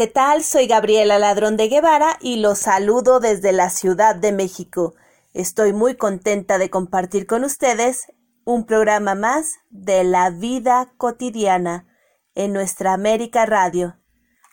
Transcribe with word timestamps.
¿qué 0.00 0.06
tal? 0.06 0.42
Soy 0.42 0.66
Gabriela 0.66 1.18
Ladrón 1.18 1.58
de 1.58 1.68
Guevara 1.68 2.16
y 2.22 2.36
los 2.36 2.60
saludo 2.60 3.20
desde 3.20 3.52
la 3.52 3.68
Ciudad 3.68 4.16
de 4.16 4.32
México. 4.32 4.94
Estoy 5.34 5.74
muy 5.74 5.94
contenta 5.94 6.56
de 6.56 6.70
compartir 6.70 7.26
con 7.26 7.44
ustedes 7.44 8.10
un 8.46 8.64
programa 8.64 9.14
más 9.14 9.56
de 9.68 10.04
la 10.04 10.30
vida 10.30 10.90
cotidiana 10.96 11.86
en 12.34 12.54
nuestra 12.54 12.94
América 12.94 13.44
Radio. 13.44 13.98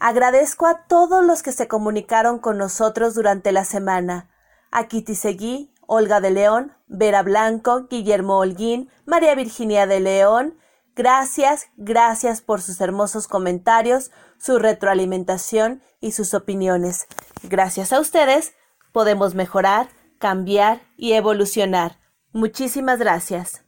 Agradezco 0.02 0.68
a 0.68 0.86
todos 0.86 1.24
los 1.24 1.44
que 1.44 1.54
se 1.54 1.70
comunicaron 1.70 2.40
con 2.40 2.58
nosotros 2.58 3.16
durante 3.16 3.54
la 3.54 3.64
semana. 3.64 4.30
A 4.70 4.90
Kitty 4.90 5.16
Seguí, 5.16 5.74
Olga 5.88 6.20
de 6.20 6.32
León, 6.32 6.74
Vera 6.88 7.24
Blanco, 7.24 7.88
Guillermo 7.88 8.40
Holguín, 8.40 8.90
María 9.06 9.34
Virginia 9.34 9.88
de 9.88 10.02
León. 10.02 10.58
Gracias, 10.94 11.68
gracias 11.78 12.42
por 12.42 12.62
sus 12.62 12.82
hermosos 12.82 13.30
comentarios, 13.30 14.12
su 14.40 14.60
retroalimentación 14.60 15.82
y 16.00 16.12
sus 16.12 16.34
opiniones. 16.34 17.08
Gracias 17.44 17.94
a 17.94 18.00
ustedes 18.00 18.54
podemos 18.92 19.36
mejorar, 19.36 19.90
cambiar 20.18 20.82
y 20.96 21.14
evolucionar. 21.14 22.00
Muchísimas 22.34 23.00
gracias. 23.00 23.64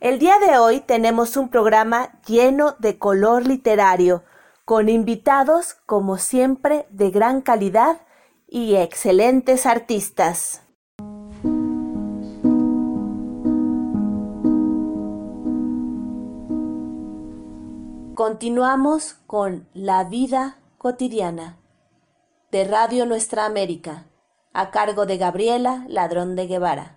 El 0.00 0.18
día 0.18 0.38
de 0.38 0.58
hoy 0.58 0.80
tenemos 0.80 1.36
un 1.36 1.48
programa 1.48 2.20
lleno 2.26 2.76
de 2.78 2.98
color 2.98 3.46
literario, 3.46 4.24
con 4.64 4.88
invitados, 4.88 5.74
como 5.86 6.18
siempre, 6.18 6.86
de 6.90 7.10
gran 7.10 7.40
calidad 7.40 8.02
y 8.48 8.76
excelentes 8.76 9.66
artistas. 9.66 10.62
Continuamos 18.14 19.14
con 19.26 19.66
La 19.72 20.04
vida 20.04 20.58
cotidiana 20.76 21.58
de 22.50 22.64
Radio 22.64 23.06
Nuestra 23.06 23.46
América, 23.46 24.06
a 24.52 24.70
cargo 24.70 25.06
de 25.06 25.16
Gabriela 25.16 25.86
Ladrón 25.88 26.36
de 26.36 26.46
Guevara. 26.46 26.96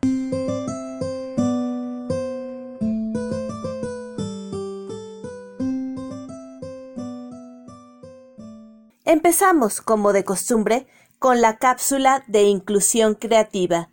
Empezamos, 9.05 9.79
como 9.79 10.11
de 10.11 10.25
costumbre, 10.25 10.85
con 11.17 11.39
la 11.39 11.57
cápsula 11.59 12.25
de 12.27 12.43
inclusión 12.43 13.15
creativa, 13.15 13.89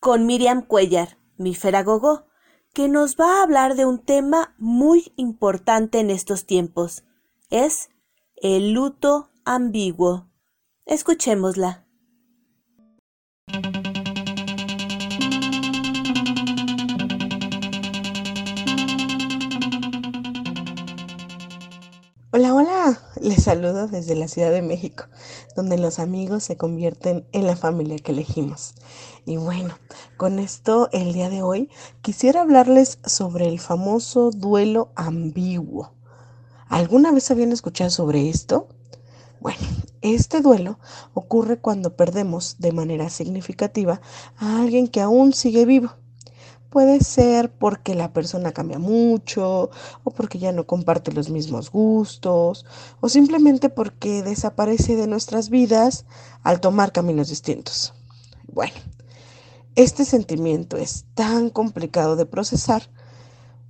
con 0.00 0.26
Miriam 0.26 0.62
Cuellar, 0.62 1.18
mi 1.36 1.56
Gogo, 1.84 2.26
que 2.74 2.88
nos 2.88 3.16
va 3.16 3.38
a 3.38 3.42
hablar 3.44 3.76
de 3.76 3.86
un 3.86 4.00
tema 4.00 4.52
muy 4.58 5.12
importante 5.14 6.00
en 6.00 6.10
estos 6.10 6.44
tiempos. 6.44 7.04
Es 7.48 7.90
el 8.34 8.72
luto 8.72 9.30
ambiguo. 9.44 10.28
Escuchémosla. 10.84 11.86
Hola, 22.32 22.52
hola, 22.52 23.00
les 23.20 23.44
saludo 23.44 23.86
desde 23.86 24.16
la 24.16 24.26
Ciudad 24.26 24.50
de 24.50 24.60
México, 24.60 25.04
donde 25.54 25.78
los 25.78 26.00
amigos 26.00 26.42
se 26.42 26.56
convierten 26.56 27.28
en 27.30 27.46
la 27.46 27.54
familia 27.54 27.96
que 27.98 28.10
elegimos. 28.10 28.74
Y 29.24 29.36
bueno, 29.36 29.78
con 30.24 30.38
esto 30.38 30.88
el 30.92 31.12
día 31.12 31.28
de 31.28 31.42
hoy 31.42 31.68
quisiera 32.00 32.40
hablarles 32.40 32.98
sobre 33.04 33.46
el 33.46 33.60
famoso 33.60 34.30
duelo 34.30 34.90
ambiguo. 34.94 35.92
¿Alguna 36.66 37.12
vez 37.12 37.30
habían 37.30 37.52
escuchado 37.52 37.90
sobre 37.90 38.30
esto? 38.30 38.68
Bueno, 39.38 39.58
este 40.00 40.40
duelo 40.40 40.78
ocurre 41.12 41.58
cuando 41.58 41.94
perdemos 41.94 42.56
de 42.58 42.72
manera 42.72 43.10
significativa 43.10 44.00
a 44.38 44.62
alguien 44.62 44.88
que 44.88 45.02
aún 45.02 45.34
sigue 45.34 45.66
vivo 45.66 45.90
Puede 46.70 47.04
ser 47.04 47.52
porque 47.52 47.94
la 47.94 48.14
persona 48.14 48.52
cambia 48.52 48.78
mucho 48.78 49.68
o 50.04 50.10
porque 50.10 50.38
ya 50.38 50.52
no 50.52 50.66
comparte 50.66 51.12
los 51.12 51.28
mismos 51.28 51.70
gustos 51.70 52.64
o 53.00 53.10
simplemente 53.10 53.68
porque 53.68 54.22
desaparece 54.22 54.96
de 54.96 55.06
nuestras 55.06 55.50
vidas 55.50 56.06
al 56.42 56.60
tomar 56.60 56.92
caminos 56.92 57.28
distintos. 57.28 57.92
Bueno, 58.50 58.74
este 59.76 60.04
sentimiento 60.04 60.76
es 60.76 61.04
tan 61.14 61.50
complicado 61.50 62.16
de 62.16 62.26
procesar 62.26 62.88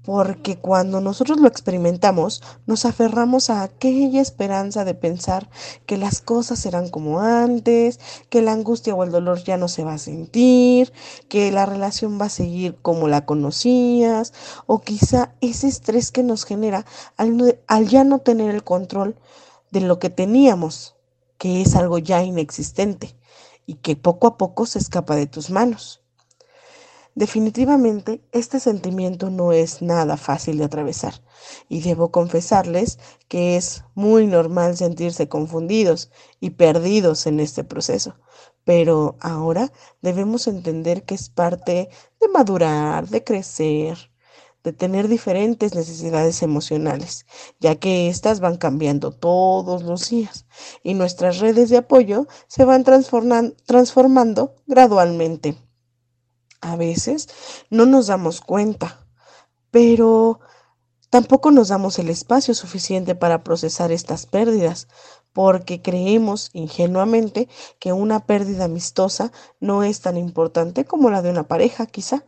porque 0.04 0.58
cuando 0.58 1.00
nosotros 1.00 1.40
lo 1.40 1.48
experimentamos, 1.48 2.42
nos 2.66 2.84
aferramos 2.84 3.48
a 3.48 3.62
aquella 3.62 4.20
esperanza 4.20 4.84
de 4.84 4.94
pensar 4.94 5.48
que 5.86 5.96
las 5.96 6.20
cosas 6.20 6.58
serán 6.58 6.90
como 6.90 7.20
antes, 7.20 7.98
que 8.28 8.42
la 8.42 8.52
angustia 8.52 8.94
o 8.94 9.02
el 9.02 9.10
dolor 9.10 9.42
ya 9.42 9.56
no 9.56 9.66
se 9.66 9.82
va 9.82 9.94
a 9.94 9.98
sentir, 9.98 10.92
que 11.28 11.50
la 11.50 11.64
relación 11.64 12.20
va 12.20 12.26
a 12.26 12.30
seguir 12.30 12.76
como 12.82 13.08
la 13.08 13.24
conocías, 13.24 14.34
o 14.66 14.80
quizá 14.82 15.32
ese 15.40 15.68
estrés 15.68 16.10
que 16.10 16.22
nos 16.22 16.44
genera 16.44 16.84
al, 17.16 17.58
al 17.66 17.88
ya 17.88 18.04
no 18.04 18.18
tener 18.18 18.54
el 18.54 18.62
control 18.62 19.16
de 19.70 19.80
lo 19.80 19.98
que 19.98 20.10
teníamos, 20.10 20.96
que 21.38 21.62
es 21.62 21.74
algo 21.76 21.96
ya 21.96 22.22
inexistente 22.22 23.16
y 23.66 23.74
que 23.74 23.96
poco 23.96 24.26
a 24.26 24.36
poco 24.36 24.66
se 24.66 24.78
escapa 24.78 25.16
de 25.16 25.26
tus 25.26 25.50
manos. 25.50 26.04
Definitivamente, 27.16 28.24
este 28.32 28.58
sentimiento 28.58 29.30
no 29.30 29.52
es 29.52 29.82
nada 29.82 30.16
fácil 30.16 30.58
de 30.58 30.64
atravesar 30.64 31.22
y 31.68 31.80
debo 31.80 32.10
confesarles 32.10 32.98
que 33.28 33.56
es 33.56 33.84
muy 33.94 34.26
normal 34.26 34.76
sentirse 34.76 35.28
confundidos 35.28 36.10
y 36.40 36.50
perdidos 36.50 37.28
en 37.28 37.38
este 37.38 37.62
proceso. 37.62 38.16
Pero 38.64 39.16
ahora 39.20 39.72
debemos 40.02 40.48
entender 40.48 41.04
que 41.04 41.14
es 41.14 41.28
parte 41.28 41.88
de 42.20 42.28
madurar, 42.28 43.08
de 43.08 43.22
crecer, 43.22 44.10
de 44.64 44.72
tener 44.72 45.08
diferentes 45.08 45.74
necesidades 45.74 46.42
emocionales, 46.42 47.26
ya 47.60 47.76
que 47.76 48.08
éstas 48.08 48.40
van 48.40 48.56
cambiando 48.56 49.12
todos 49.12 49.82
los 49.82 50.08
días 50.08 50.46
y 50.82 50.94
nuestras 50.94 51.38
redes 51.38 51.68
de 51.68 51.76
apoyo 51.76 52.26
se 52.48 52.64
van 52.64 52.82
transformando 52.82 54.54
gradualmente. 54.66 55.56
A 56.62 56.76
veces 56.76 57.28
no 57.68 57.84
nos 57.84 58.06
damos 58.06 58.40
cuenta, 58.40 59.06
pero 59.70 60.40
tampoco 61.10 61.50
nos 61.50 61.68
damos 61.68 61.98
el 61.98 62.08
espacio 62.08 62.54
suficiente 62.54 63.14
para 63.14 63.44
procesar 63.44 63.92
estas 63.92 64.24
pérdidas, 64.24 64.88
porque 65.34 65.82
creemos 65.82 66.48
ingenuamente 66.54 67.48
que 67.78 67.92
una 67.92 68.24
pérdida 68.24 68.64
amistosa 68.64 69.30
no 69.60 69.82
es 69.82 70.00
tan 70.00 70.16
importante 70.16 70.86
como 70.86 71.10
la 71.10 71.20
de 71.20 71.30
una 71.30 71.42
pareja, 71.48 71.84
quizá, 71.84 72.24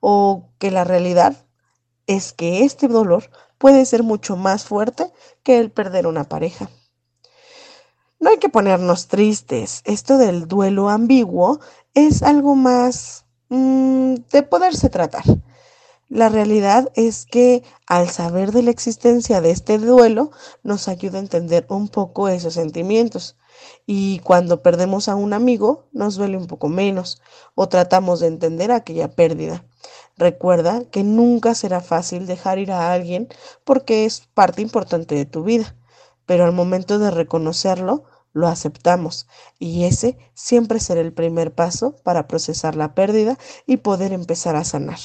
o 0.00 0.48
que 0.58 0.70
la 0.70 0.84
realidad 0.84 1.45
es 2.06 2.32
que 2.32 2.64
este 2.64 2.88
dolor 2.88 3.30
puede 3.58 3.84
ser 3.86 4.02
mucho 4.02 4.36
más 4.36 4.64
fuerte 4.64 5.10
que 5.42 5.58
el 5.58 5.70
perder 5.70 6.06
una 6.06 6.24
pareja. 6.24 6.70
No 8.18 8.30
hay 8.30 8.38
que 8.38 8.48
ponernos 8.48 9.08
tristes. 9.08 9.82
Esto 9.84 10.18
del 10.18 10.48
duelo 10.48 10.88
ambiguo 10.88 11.60
es 11.94 12.22
algo 12.22 12.54
más 12.54 13.26
Mm, 13.48 14.14
de 14.32 14.42
poderse 14.42 14.90
tratar. 14.90 15.22
La 16.08 16.28
realidad 16.28 16.90
es 16.94 17.26
que 17.26 17.62
al 17.86 18.08
saber 18.10 18.50
de 18.52 18.62
la 18.62 18.70
existencia 18.70 19.40
de 19.40 19.50
este 19.50 19.78
duelo 19.78 20.30
nos 20.64 20.88
ayuda 20.88 21.18
a 21.18 21.20
entender 21.20 21.66
un 21.68 21.88
poco 21.88 22.28
esos 22.28 22.54
sentimientos. 22.54 23.36
Y 23.86 24.18
cuando 24.20 24.62
perdemos 24.62 25.08
a 25.08 25.14
un 25.14 25.32
amigo 25.32 25.86
nos 25.92 26.16
duele 26.16 26.36
un 26.36 26.46
poco 26.48 26.68
menos 26.68 27.22
o 27.54 27.68
tratamos 27.68 28.20
de 28.20 28.28
entender 28.28 28.72
aquella 28.72 29.12
pérdida. 29.12 29.64
Recuerda 30.16 30.84
que 30.90 31.04
nunca 31.04 31.54
será 31.54 31.80
fácil 31.80 32.26
dejar 32.26 32.58
ir 32.58 32.72
a 32.72 32.92
alguien 32.92 33.28
porque 33.64 34.06
es 34.06 34.22
parte 34.34 34.62
importante 34.62 35.14
de 35.14 35.26
tu 35.26 35.44
vida, 35.44 35.76
pero 36.24 36.44
al 36.44 36.52
momento 36.52 36.98
de 36.98 37.10
reconocerlo, 37.10 38.04
lo 38.32 38.48
aceptamos 38.48 39.26
y 39.58 39.84
ese 39.84 40.18
siempre 40.34 40.78
será 40.78 41.00
el 41.00 41.14
primer 41.14 41.54
paso 41.54 41.96
para 42.02 42.28
procesar 42.28 42.76
la 42.76 42.94
pérdida 42.94 43.38
y 43.66 43.78
poder 43.78 44.12
empezar 44.12 44.56
a 44.56 44.64
sanar. 44.64 44.98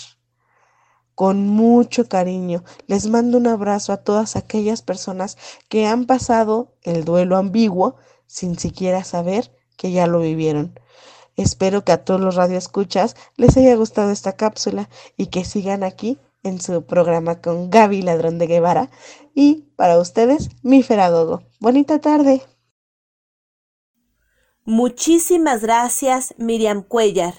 Con 1.16 1.48
mucho 1.48 2.10
cariño 2.10 2.64
les 2.88 3.08
mando 3.08 3.38
un 3.38 3.48
abrazo 3.48 3.94
a 3.94 4.04
todas 4.04 4.36
aquellas 4.36 4.82
personas 4.82 5.38
que 5.70 5.86
han 5.86 6.08
pasado 6.08 6.76
el 6.84 7.06
duelo 7.06 7.38
ambiguo 7.38 7.96
sin 8.28 8.60
siquiera 8.60 9.04
saber 9.04 9.52
que 9.78 9.92
ya 9.92 10.08
lo 10.08 10.20
vivieron. 10.20 10.78
Espero 11.36 11.84
que 11.84 11.92
a 11.92 12.04
todos 12.04 12.20
los 12.20 12.36
radioescuchas 12.36 13.16
les 13.38 13.56
haya 13.58 13.76
gustado 13.76 14.12
esta 14.12 14.34
cápsula 14.34 14.90
y 15.18 15.28
que 15.28 15.46
sigan 15.46 15.84
aquí 15.84 16.20
en 16.44 16.60
su 16.62 16.86
programa 16.86 17.42
con 17.42 17.70
Gaby 17.70 18.02
Ladrón 18.02 18.38
de 18.38 18.48
Guevara 18.48 18.90
y 19.34 19.68
para 19.76 20.00
ustedes 20.00 20.50
mi 20.64 20.84
Feragogo. 20.84 21.44
Bonita 21.60 22.00
tarde. 22.00 22.42
Muchísimas 24.64 25.62
gracias, 25.62 26.36
Miriam 26.38 26.84
Cuellar. 26.84 27.34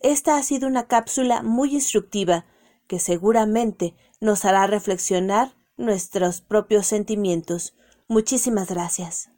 Esta 0.00 0.36
ha 0.36 0.42
sido 0.42 0.68
una 0.68 0.86
cápsula 0.86 1.42
muy 1.42 1.74
instructiva 1.74 2.44
que 2.86 2.98
seguramente 2.98 3.94
nos 4.20 4.44
hará 4.44 4.66
reflexionar 4.66 5.54
nuestros 5.76 6.40
propios 6.40 6.86
sentimientos. 6.86 7.74
Muchísimas 8.08 8.68
gracias. 8.68 9.30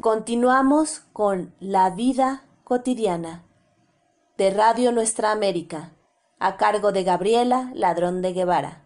Continuamos 0.00 1.00
con 1.12 1.52
La 1.58 1.90
vida 1.90 2.44
cotidiana 2.62 3.44
de 4.36 4.50
Radio 4.50 4.92
Nuestra 4.92 5.32
América, 5.32 5.92
a 6.38 6.56
cargo 6.56 6.92
de 6.92 7.02
Gabriela 7.02 7.72
Ladrón 7.74 8.22
de 8.22 8.32
Guevara. 8.32 8.82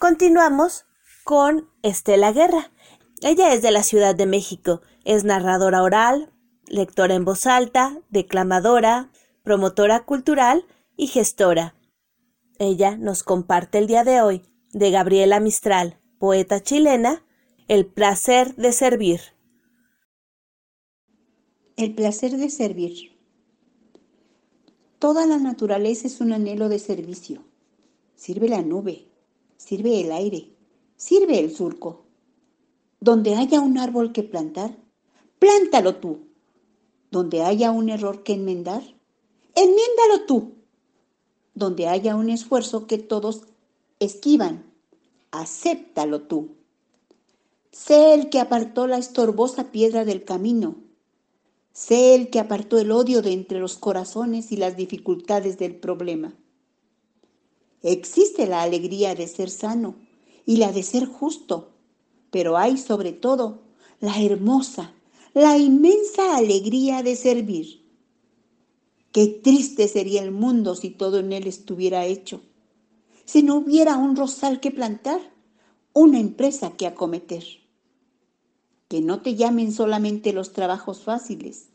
Continuamos 0.00 0.86
con 1.22 1.70
Estela 1.84 2.32
Guerra. 2.32 2.72
Ella 3.22 3.54
es 3.54 3.62
de 3.62 3.70
la 3.70 3.84
Ciudad 3.84 4.16
de 4.16 4.26
México, 4.26 4.82
es 5.04 5.22
narradora 5.22 5.80
oral, 5.84 6.32
lectora 6.66 7.14
en 7.14 7.24
voz 7.24 7.46
alta, 7.46 7.96
declamadora, 8.10 9.10
promotora 9.44 10.00
cultural 10.00 10.66
y 10.96 11.06
gestora. 11.06 11.76
Ella 12.58 12.96
nos 12.96 13.24
comparte 13.24 13.78
el 13.78 13.88
día 13.88 14.04
de 14.04 14.20
hoy 14.20 14.42
de 14.72 14.92
Gabriela 14.92 15.40
Mistral, 15.40 16.00
poeta 16.18 16.62
chilena, 16.62 17.24
El 17.66 17.86
placer 17.86 18.54
de 18.54 18.70
servir. 18.72 19.20
El 21.76 21.94
placer 21.94 22.36
de 22.36 22.50
servir. 22.50 23.18
Toda 25.00 25.26
la 25.26 25.38
naturaleza 25.38 26.06
es 26.06 26.20
un 26.20 26.32
anhelo 26.32 26.68
de 26.68 26.78
servicio. 26.78 27.42
Sirve 28.14 28.48
la 28.48 28.62
nube, 28.62 29.08
sirve 29.56 30.00
el 30.00 30.12
aire, 30.12 30.54
sirve 30.96 31.40
el 31.40 31.50
surco. 31.50 32.06
Donde 33.00 33.34
haya 33.34 33.60
un 33.60 33.78
árbol 33.78 34.12
que 34.12 34.22
plantar, 34.22 34.76
plántalo 35.40 35.96
tú. 35.96 36.28
Donde 37.10 37.42
haya 37.42 37.72
un 37.72 37.88
error 37.88 38.22
que 38.22 38.34
enmendar, 38.34 38.82
enmiéndalo 39.56 40.26
tú. 40.26 40.53
Donde 41.54 41.88
haya 41.88 42.16
un 42.16 42.30
esfuerzo 42.30 42.86
que 42.86 42.98
todos 42.98 43.42
esquivan, 44.00 44.64
acéptalo 45.30 46.22
tú. 46.22 46.56
Sé 47.70 48.14
el 48.14 48.30
que 48.30 48.40
apartó 48.40 48.86
la 48.86 48.98
estorbosa 48.98 49.72
piedra 49.72 50.04
del 50.04 50.24
camino. 50.24 50.76
Sé 51.72 52.14
el 52.14 52.30
que 52.30 52.38
apartó 52.38 52.78
el 52.78 52.92
odio 52.92 53.20
de 53.20 53.32
entre 53.32 53.58
los 53.58 53.76
corazones 53.76 54.52
y 54.52 54.56
las 54.56 54.76
dificultades 54.76 55.58
del 55.58 55.74
problema. 55.74 56.34
Existe 57.82 58.46
la 58.46 58.62
alegría 58.62 59.14
de 59.14 59.26
ser 59.26 59.50
sano 59.50 59.96
y 60.46 60.56
la 60.56 60.72
de 60.72 60.82
ser 60.82 61.06
justo, 61.06 61.72
pero 62.30 62.56
hay 62.56 62.78
sobre 62.78 63.12
todo 63.12 63.62
la 64.00 64.22
hermosa, 64.22 64.94
la 65.34 65.58
inmensa 65.58 66.36
alegría 66.36 67.02
de 67.02 67.16
servir. 67.16 67.83
Qué 69.14 69.28
triste 69.28 69.88
sería 69.88 70.22
el 70.22 70.32
mundo 70.32 70.74
si 70.74 70.90
todo 70.90 71.18
en 71.18 71.32
él 71.32 71.46
estuviera 71.46 72.04
hecho, 72.04 72.42
si 73.24 73.42
no 73.42 73.54
hubiera 73.56 73.96
un 73.96 74.16
rosal 74.16 74.60
que 74.60 74.70
plantar, 74.70 75.20
una 75.94 76.20
empresa 76.20 76.72
que 76.76 76.86
acometer. 76.86 77.44
Que 78.88 79.00
no 79.00 79.22
te 79.22 79.34
llamen 79.34 79.72
solamente 79.72 80.34
los 80.34 80.52
trabajos 80.52 81.00
fáciles. 81.02 81.70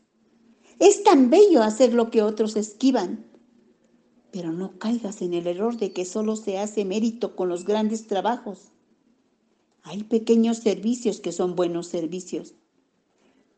Es 0.78 1.02
tan 1.02 1.30
bello 1.30 1.64
hacer 1.64 1.94
lo 1.94 2.10
que 2.10 2.22
otros 2.22 2.54
esquivan 2.54 3.30
pero 4.30 4.52
no 4.52 4.78
caigas 4.78 5.22
en 5.22 5.34
el 5.34 5.46
error 5.46 5.76
de 5.76 5.92
que 5.92 6.04
solo 6.04 6.36
se 6.36 6.58
hace 6.58 6.84
mérito 6.84 7.34
con 7.34 7.48
los 7.48 7.64
grandes 7.64 8.06
trabajos. 8.06 8.70
Hay 9.82 10.04
pequeños 10.04 10.58
servicios 10.58 11.20
que 11.20 11.32
son 11.32 11.56
buenos 11.56 11.88
servicios. 11.88 12.54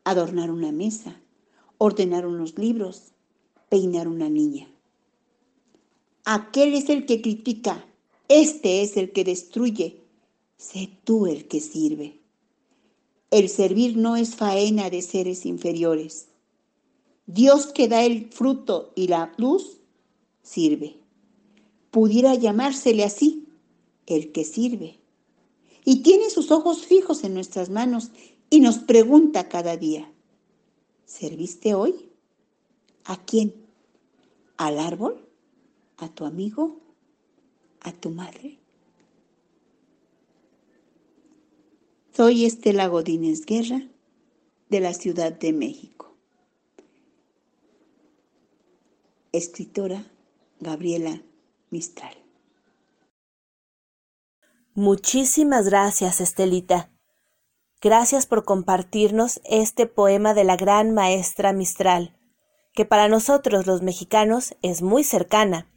Adornar 0.03 0.51
una 0.51 0.71
mesa, 0.71 1.21
ordenar 1.77 2.25
unos 2.25 2.57
libros, 2.57 3.12
peinar 3.73 4.07
una 4.07 4.29
niña. 4.29 4.69
Aquel 6.25 6.75
es 6.75 6.89
el 6.89 7.07
que 7.07 7.23
critica, 7.23 7.83
este 8.27 8.83
es 8.83 8.97
el 8.97 9.11
que 9.11 9.23
destruye. 9.23 10.03
Sé 10.57 10.91
tú 11.03 11.25
el 11.25 11.47
que 11.47 11.59
sirve. 11.59 12.19
El 13.31 13.49
servir 13.49 13.97
no 13.97 14.15
es 14.15 14.35
faena 14.35 14.91
de 14.91 15.01
seres 15.01 15.47
inferiores. 15.47 16.27
Dios 17.25 17.65
que 17.65 17.87
da 17.87 18.03
el 18.03 18.29
fruto 18.29 18.93
y 18.93 19.07
la 19.07 19.33
luz 19.37 19.79
sirve. 20.43 20.97
Pudiera 21.89 22.35
llamársele 22.35 23.03
así, 23.03 23.47
el 24.05 24.31
que 24.31 24.43
sirve. 24.43 24.99
Y 25.83 26.03
tiene 26.03 26.29
sus 26.29 26.51
ojos 26.51 26.85
fijos 26.85 27.23
en 27.23 27.33
nuestras 27.33 27.71
manos 27.71 28.11
y 28.51 28.59
nos 28.59 28.77
pregunta 28.77 29.49
cada 29.49 29.77
día, 29.77 30.13
¿serviste 31.07 31.73
hoy? 31.73 32.11
¿A 33.05 33.17
quién? 33.25 33.62
¿Al 34.57 34.79
árbol? 34.79 35.27
¿A 35.97 36.09
tu 36.09 36.25
amigo? 36.25 36.79
¿A 37.81 37.91
tu 37.91 38.09
madre? 38.09 38.59
Soy 42.15 42.45
Estela 42.45 42.87
Godínez 42.87 43.45
Guerra 43.45 43.81
de 44.69 44.79
la 44.79 44.93
Ciudad 44.93 45.33
de 45.33 45.51
México, 45.51 46.15
escritora 49.31 50.05
Gabriela 50.59 51.23
Mistral. 51.71 52.15
Muchísimas 54.75 55.65
gracias, 55.65 56.21
Estelita. 56.21 56.91
Gracias 57.81 58.27
por 58.27 58.45
compartirnos 58.45 59.41
este 59.43 59.87
poema 59.87 60.33
de 60.33 60.43
la 60.43 60.55
gran 60.55 60.93
maestra 60.93 61.51
Mistral, 61.51 62.15
que 62.73 62.85
para 62.85 63.07
nosotros 63.07 63.67
los 63.67 63.81
mexicanos 63.81 64.55
es 64.61 64.81
muy 64.81 65.03
cercana, 65.03 65.69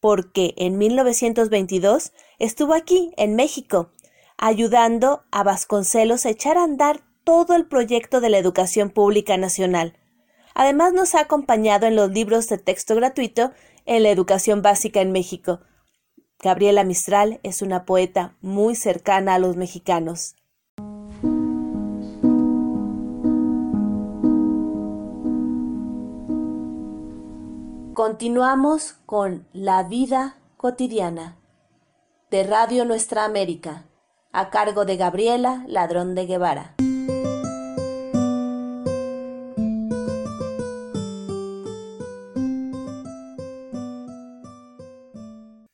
porque 0.00 0.54
en 0.56 0.78
1922 0.78 2.12
estuvo 2.38 2.74
aquí, 2.74 3.12
en 3.16 3.34
México, 3.36 3.90
ayudando 4.36 5.24
a 5.30 5.42
Vasconcelos 5.42 6.26
a 6.26 6.30
echar 6.30 6.56
a 6.58 6.64
andar 6.64 7.00
todo 7.24 7.54
el 7.54 7.66
proyecto 7.66 8.20
de 8.20 8.30
la 8.30 8.38
educación 8.38 8.90
pública 8.90 9.36
nacional. 9.36 9.98
Además 10.54 10.92
nos 10.92 11.14
ha 11.14 11.20
acompañado 11.20 11.86
en 11.86 11.96
los 11.96 12.10
libros 12.10 12.48
de 12.48 12.58
texto 12.58 12.94
gratuito 12.94 13.52
en 13.86 14.02
la 14.02 14.10
educación 14.10 14.62
básica 14.62 15.00
en 15.00 15.12
México. 15.12 15.60
Gabriela 16.40 16.84
Mistral 16.84 17.40
es 17.42 17.62
una 17.62 17.84
poeta 17.84 18.36
muy 18.40 18.76
cercana 18.76 19.34
a 19.34 19.38
los 19.38 19.56
mexicanos. 19.56 20.36
Continuamos 27.94 28.96
con 29.06 29.46
La 29.52 29.84
vida 29.84 30.40
cotidiana 30.56 31.38
de 32.28 32.42
Radio 32.42 32.84
Nuestra 32.84 33.24
América, 33.24 33.86
a 34.32 34.50
cargo 34.50 34.84
de 34.84 34.96
Gabriela 34.96 35.64
Ladrón 35.68 36.16
de 36.16 36.26
Guevara. 36.26 36.74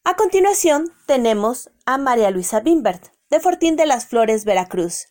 A 0.04 0.14
continuación 0.18 0.92
tenemos 1.06 1.70
a 1.86 1.96
María 1.96 2.30
Luisa 2.30 2.60
Bimbert, 2.60 3.06
de 3.30 3.40
Fortín 3.40 3.76
de 3.76 3.86
las 3.86 4.04
Flores, 4.04 4.44
Veracruz. 4.44 5.06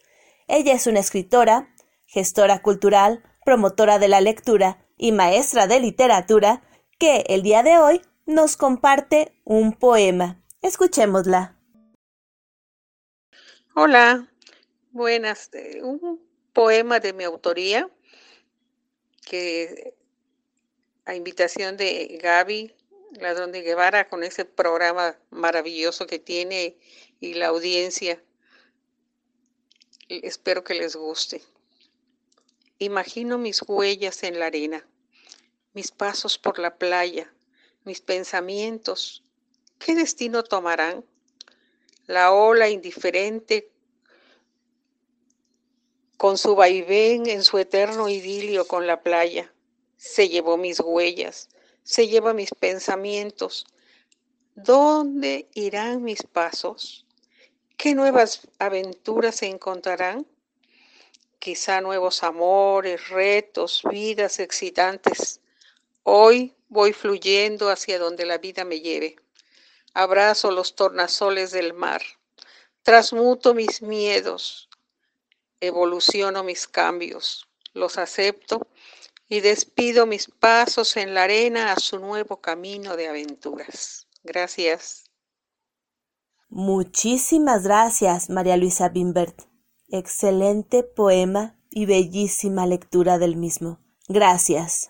Ella 0.48 0.74
es 0.74 0.86
una 0.86 1.00
escritora, 1.00 1.74
gestora 2.06 2.62
cultural, 2.62 3.24
promotora 3.44 3.98
de 3.98 4.10
la 4.10 4.22
lectura 4.22 4.86
y 4.96 5.12
maestra 5.12 5.66
de 5.66 5.80
literatura 5.80 6.62
que 7.00 7.24
el 7.30 7.42
día 7.42 7.64
de 7.64 7.78
hoy 7.78 8.02
nos 8.26 8.58
comparte 8.58 9.32
un 9.46 9.72
poema. 9.72 10.44
Escuchémosla. 10.62 11.58
Hola, 13.74 14.28
buenas. 14.92 15.50
Eh, 15.54 15.82
un 15.82 16.22
poema 16.52 17.00
de 17.00 17.14
mi 17.14 17.24
autoría 17.24 17.90
que 19.26 19.96
a 21.06 21.16
invitación 21.16 21.78
de 21.78 22.20
Gaby 22.22 22.76
Ladrón 23.14 23.54
de 23.54 23.62
Guevara 23.62 24.10
con 24.10 24.24
ese 24.24 24.44
programa 24.44 25.18
maravilloso 25.30 26.06
que 26.06 26.20
tiene 26.20 26.78
y 27.22 27.34
la 27.36 27.48
audiencia. 27.48 28.22
Espero 30.10 30.64
que 30.64 30.74
les 30.74 30.96
guste. 30.98 31.42
Imagino 32.78 33.38
mis 33.38 33.62
huellas 33.68 34.24
en 34.24 34.40
la 34.40 34.48
arena, 34.48 34.86
mis 35.80 35.92
pasos 35.92 36.38
por 36.38 36.60
la 36.60 36.76
playa, 36.76 37.34
mis 37.86 38.02
pensamientos. 38.02 39.24
¿Qué 39.78 39.96
destino 39.96 40.44
tomarán? 40.44 41.06
La 42.06 42.34
ola 42.34 42.68
indiferente 42.68 43.72
con 46.18 46.38
su 46.38 46.56
vaivén 46.56 47.30
en 47.30 47.46
su 47.46 47.58
eterno 47.58 48.10
idilio 48.10 48.68
con 48.68 48.88
la 48.88 49.04
playa, 49.04 49.54
se 49.96 50.28
llevó 50.28 50.58
mis 50.58 50.82
huellas 50.82 51.48
se 51.84 52.10
lleva 52.10 52.34
mis 52.34 52.52
pensamientos. 52.52 53.66
¿Dónde 54.56 55.48
irán 55.54 56.04
mis 56.04 56.24
pasos? 56.24 57.06
¿Qué 57.78 57.96
nuevas 57.96 58.50
aventuras 58.60 59.38
se 59.38 59.46
encontrarán? 59.46 60.28
Quizá 61.40 61.80
nuevos 61.80 62.22
amores, 62.24 63.08
retos, 63.08 63.82
vidas 63.90 64.40
excitantes. 64.40 65.39
Hoy 66.12 66.56
voy 66.70 66.92
fluyendo 66.92 67.70
hacia 67.70 68.00
donde 68.00 68.26
la 68.26 68.40
vida 68.40 68.66
me 68.66 68.82
lleve. 68.82 69.18
abrazo 69.94 70.50
los 70.50 70.74
tornasoles 70.74 71.52
del 71.52 71.76
mar, 71.76 72.02
transmuto 72.82 73.54
mis 73.54 73.84
miedos, 73.84 74.70
evoluciono 75.60 76.44
mis 76.44 76.68
cambios, 76.68 77.48
los 77.74 78.00
acepto 78.00 78.66
y 79.28 79.42
despido 79.42 80.08
mis 80.08 80.26
pasos 80.32 80.98
en 80.98 81.14
la 81.14 81.26
arena 81.26 81.74
a 81.74 81.80
su 81.80 82.00
nuevo 82.00 82.42
camino 82.42 82.96
de 82.96 83.08
aventuras. 83.08 84.08
Gracias. 84.24 85.12
Muchísimas 86.50 87.62
gracias, 87.62 88.32
María 88.32 88.58
Luisa 88.58 88.90
Bimbert. 88.90 89.42
Excelente 89.90 90.82
poema 90.82 91.56
y 91.70 91.86
bellísima 91.86 92.66
lectura 92.66 93.20
del 93.20 93.38
mismo. 93.38 93.80
Gracias. 94.08 94.90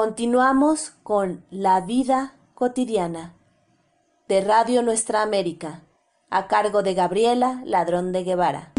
Continuamos 0.00 0.92
con 1.02 1.44
La 1.50 1.80
vida 1.80 2.36
cotidiana 2.54 3.34
de 4.28 4.42
Radio 4.42 4.80
Nuestra 4.80 5.22
América, 5.22 5.82
a 6.30 6.46
cargo 6.46 6.84
de 6.84 6.94
Gabriela 6.94 7.62
Ladrón 7.64 8.12
de 8.12 8.22
Guevara. 8.22 8.72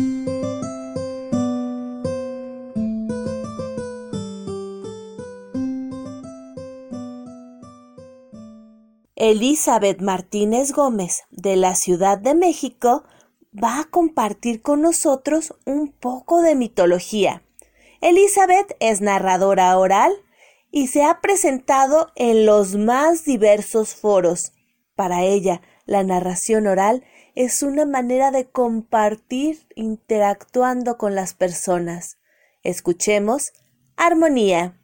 Elizabeth 9.18 10.00
Martínez 10.00 10.72
Gómez, 10.72 11.24
de 11.32 11.58
la 11.58 11.76
Ciudad 11.76 12.18
de 12.18 12.34
México, 12.34 13.04
va 13.54 13.82
a 13.82 13.84
compartir 13.84 14.62
con 14.62 14.82
nosotros 14.82 15.54
un 15.66 15.92
poco 15.92 16.42
de 16.42 16.56
mitología. 16.56 17.44
Elizabeth 18.00 18.78
es 18.80 19.02
narradora 19.02 19.78
oral 19.78 20.14
y 20.72 20.88
se 20.88 21.04
ha 21.04 21.22
presentado 21.22 22.12
en 22.16 22.46
los 22.46 22.76
más 22.76 23.26
diversos 23.26 23.96
foros. 23.96 24.52
Para 24.96 25.24
ella, 25.24 25.62
la 25.86 26.04
narración 26.04 26.68
oral 26.68 27.04
es 27.36 27.64
una 27.64 27.86
manera 27.86 28.32
de 28.32 28.50
compartir 28.50 29.60
interactuando 29.76 30.98
con 30.98 31.16
las 31.16 31.34
personas. 31.34 32.18
Escuchemos 32.64 33.54
Armonía. 33.96 34.78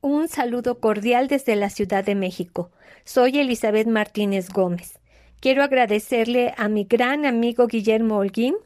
Un 0.00 0.28
saludo 0.28 0.80
cordial 0.80 1.28
desde 1.28 1.56
la 1.56 1.70
Ciudad 1.70 2.04
de 2.04 2.14
México. 2.14 2.70
Soy 3.04 3.38
Elizabeth 3.38 3.86
Martínez 3.86 4.50
Gómez. 4.50 4.98
Quiero 5.40 5.62
agradecerle 5.62 6.54
a 6.56 6.68
mi 6.68 6.84
gran 6.84 7.24
amigo 7.24 7.66
Guillermo 7.66 8.18
Holguín 8.18 8.56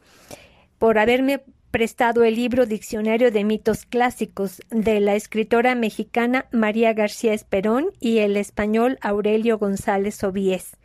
por 0.78 0.98
haberme 0.98 1.44
prestado 1.74 2.22
el 2.22 2.36
libro 2.36 2.66
Diccionario 2.66 3.32
de 3.32 3.42
Mitos 3.42 3.84
Clásicos 3.84 4.62
de 4.70 5.00
la 5.00 5.16
escritora 5.16 5.74
mexicana 5.74 6.46
María 6.52 6.92
García 6.92 7.32
Esperón 7.32 7.86
y 7.98 8.18
el 8.18 8.36
español 8.36 8.96
Aurelio 9.00 9.58
González 9.58 10.22
Obies, 10.22 10.76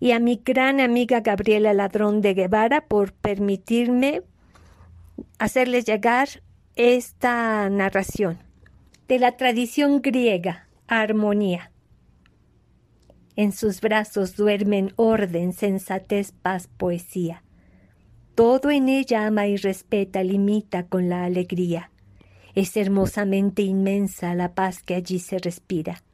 y 0.00 0.10
a 0.10 0.18
mi 0.18 0.42
gran 0.44 0.80
amiga 0.80 1.20
Gabriela 1.20 1.72
Ladrón 1.72 2.20
de 2.20 2.34
Guevara 2.34 2.82
por 2.82 3.14
permitirme 3.14 4.20
hacerles 5.38 5.86
llegar 5.86 6.28
esta 6.76 7.70
narración 7.70 8.38
de 9.08 9.20
la 9.20 9.38
tradición 9.38 10.02
griega, 10.02 10.68
armonía. 10.88 11.72
En 13.34 13.52
sus 13.52 13.80
brazos 13.80 14.36
duermen 14.36 14.92
orden, 14.96 15.54
sensatez, 15.54 16.32
paz, 16.32 16.68
poesía 16.76 17.42
todo 18.38 18.70
en 18.70 18.88
ella 18.88 19.26
ama 19.26 19.48
y 19.48 19.56
respeta, 19.56 20.22
limita 20.22 20.84
con 20.84 21.08
la 21.08 21.24
alegría. 21.24 21.90
Es 22.54 22.76
hermosamente 22.76 23.62
inmensa 23.62 24.32
la 24.36 24.54
paz 24.54 24.84
que 24.84 24.94
allí 24.94 25.18
se 25.18 25.40
respira. 25.40 26.04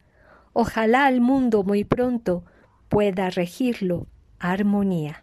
Ojalá 0.54 1.04
al 1.04 1.20
mundo 1.20 1.64
muy 1.64 1.84
pronto 1.84 2.42
pueda 2.88 3.28
regirlo 3.28 4.06
armonía. 4.38 5.22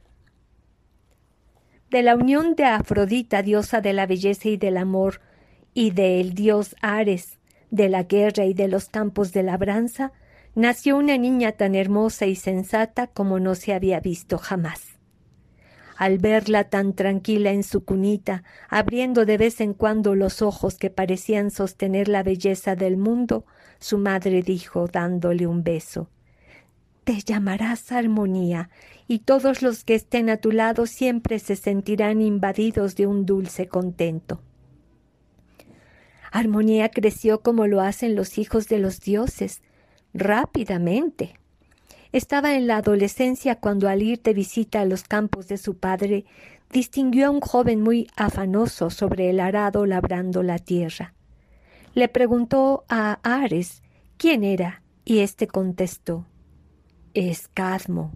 De 1.89 2.03
la 2.03 2.15
unión 2.15 2.53
de 2.53 2.65
Afrodita, 2.65 3.41
diosa 3.41 3.81
de 3.81 3.93
la 3.93 4.05
belleza 4.05 4.49
y 4.49 4.57
del 4.57 4.77
amor, 4.77 5.21
y 5.73 5.89
del 5.89 6.35
dios 6.35 6.75
Ares, 6.83 7.39
de 7.71 7.89
la 7.89 8.03
guerra 8.03 8.45
y 8.45 8.53
de 8.53 8.67
los 8.67 8.89
campos 8.89 9.33
de 9.33 9.41
labranza, 9.41 10.11
nació 10.53 10.97
una 10.97 11.17
niña 11.17 11.53
tan 11.53 11.73
hermosa 11.73 12.27
y 12.27 12.35
sensata 12.35 13.07
como 13.07 13.39
no 13.39 13.55
se 13.55 13.73
había 13.73 13.99
visto 13.99 14.37
jamás 14.37 15.00
al 15.97 16.17
verla 16.17 16.65
tan 16.65 16.93
tranquila 16.93 17.51
en 17.51 17.63
su 17.63 17.83
cunita, 17.83 18.43
abriendo 18.69 19.25
de 19.25 19.37
vez 19.37 19.61
en 19.61 19.73
cuando 19.73 20.15
los 20.15 20.41
ojos 20.41 20.77
que 20.77 20.89
parecían 20.89 21.51
sostener 21.51 22.07
la 22.07 22.23
belleza 22.23 22.75
del 22.75 22.97
mundo, 22.97 23.45
su 23.79 23.97
madre 23.97 24.41
dijo, 24.41 24.87
dándole 24.87 25.47
un 25.47 25.63
beso 25.63 26.09
Te 27.03 27.19
llamarás 27.21 27.91
armonía, 27.91 28.69
y 29.07 29.19
todos 29.19 29.61
los 29.61 29.83
que 29.83 29.95
estén 29.95 30.29
a 30.29 30.37
tu 30.37 30.51
lado 30.51 30.85
siempre 30.85 31.39
se 31.39 31.55
sentirán 31.55 32.21
invadidos 32.21 32.95
de 32.95 33.07
un 33.07 33.25
dulce 33.25 33.67
contento. 33.67 34.41
Armonía 36.31 36.89
creció 36.89 37.41
como 37.41 37.67
lo 37.67 37.81
hacen 37.81 38.15
los 38.15 38.37
hijos 38.37 38.69
de 38.69 38.79
los 38.79 39.01
dioses, 39.01 39.61
rápidamente, 40.13 41.40
estaba 42.11 42.55
en 42.55 42.67
la 42.67 42.77
adolescencia 42.77 43.55
cuando 43.55 43.87
al 43.87 44.01
ir 44.01 44.21
de 44.21 44.33
visita 44.33 44.81
a 44.81 44.85
los 44.85 45.03
campos 45.03 45.47
de 45.47 45.57
su 45.57 45.77
padre, 45.77 46.25
distinguió 46.71 47.27
a 47.27 47.31
un 47.31 47.41
joven 47.41 47.81
muy 47.81 48.07
afanoso 48.15 48.89
sobre 48.89 49.29
el 49.29 49.39
arado 49.39 49.85
labrando 49.85 50.43
la 50.43 50.59
tierra. 50.59 51.13
Le 51.93 52.07
preguntó 52.07 52.85
a 52.89 53.19
Ares 53.23 53.81
quién 54.17 54.43
era, 54.43 54.81
y 55.03 55.19
éste 55.19 55.47
contestó 55.47 56.25
Es 57.13 57.47
Cadmo. 57.47 58.13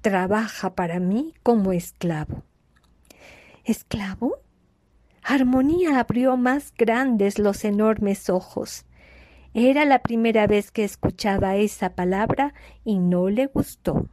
Trabaja 0.00 0.74
para 0.74 1.00
mí 1.00 1.34
como 1.42 1.72
esclavo. 1.72 2.42
¿Esclavo? 3.64 4.38
Armonía 5.22 5.98
abrió 5.98 6.36
más 6.36 6.72
grandes 6.76 7.38
los 7.38 7.64
enormes 7.64 8.30
ojos. 8.30 8.84
Era 9.58 9.86
la 9.86 10.00
primera 10.00 10.46
vez 10.46 10.70
que 10.70 10.84
escuchaba 10.84 11.56
esa 11.56 11.94
palabra 11.94 12.52
y 12.84 12.98
no 12.98 13.30
le 13.30 13.46
gustó. 13.46 14.06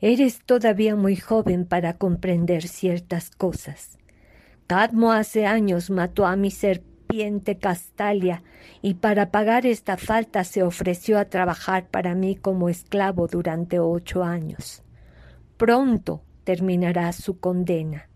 Eres 0.00 0.40
todavía 0.44 0.96
muy 0.96 1.14
joven 1.14 1.66
para 1.66 1.98
comprender 1.98 2.66
ciertas 2.66 3.30
cosas. 3.30 3.98
Cadmo 4.66 5.12
hace 5.12 5.46
años 5.46 5.88
mató 5.88 6.26
a 6.26 6.34
mi 6.34 6.50
serpiente 6.50 7.58
Castalia 7.58 8.42
y 8.80 8.94
para 8.94 9.30
pagar 9.30 9.66
esta 9.66 9.96
falta 9.96 10.42
se 10.42 10.64
ofreció 10.64 11.16
a 11.16 11.26
trabajar 11.26 11.86
para 11.86 12.16
mí 12.16 12.34
como 12.34 12.68
esclavo 12.68 13.28
durante 13.28 13.78
ocho 13.78 14.24
años. 14.24 14.82
Pronto 15.56 16.24
terminará 16.42 17.12
su 17.12 17.38
condena, 17.38 18.08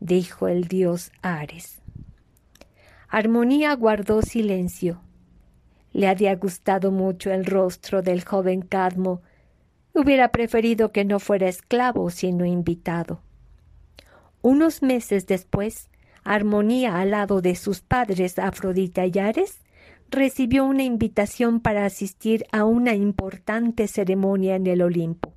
dijo 0.00 0.48
el 0.48 0.64
dios 0.64 1.12
Ares. 1.22 1.80
Armonía 3.08 3.72
guardó 3.76 4.22
silencio 4.22 5.00
le 5.92 6.08
había 6.08 6.34
gustado 6.36 6.90
mucho 6.90 7.30
el 7.30 7.44
rostro 7.44 8.02
del 8.02 8.24
joven 8.24 8.62
Cadmo. 8.62 9.22
Hubiera 9.94 10.28
preferido 10.28 10.92
que 10.92 11.04
no 11.04 11.20
fuera 11.20 11.48
esclavo, 11.48 12.10
sino 12.10 12.44
invitado. 12.44 13.20
Unos 14.40 14.82
meses 14.82 15.26
después, 15.26 15.88
Armonía 16.24 17.00
al 17.00 17.10
lado 17.10 17.42
de 17.42 17.56
sus 17.56 17.80
padres 17.80 18.38
Afrodita 18.38 19.06
y 19.06 19.18
Ares, 19.18 19.60
recibió 20.08 20.64
una 20.64 20.84
invitación 20.84 21.60
para 21.60 21.84
asistir 21.84 22.44
a 22.52 22.64
una 22.64 22.94
importante 22.94 23.88
ceremonia 23.88 24.56
en 24.56 24.66
el 24.66 24.82
Olimpo. 24.82 25.34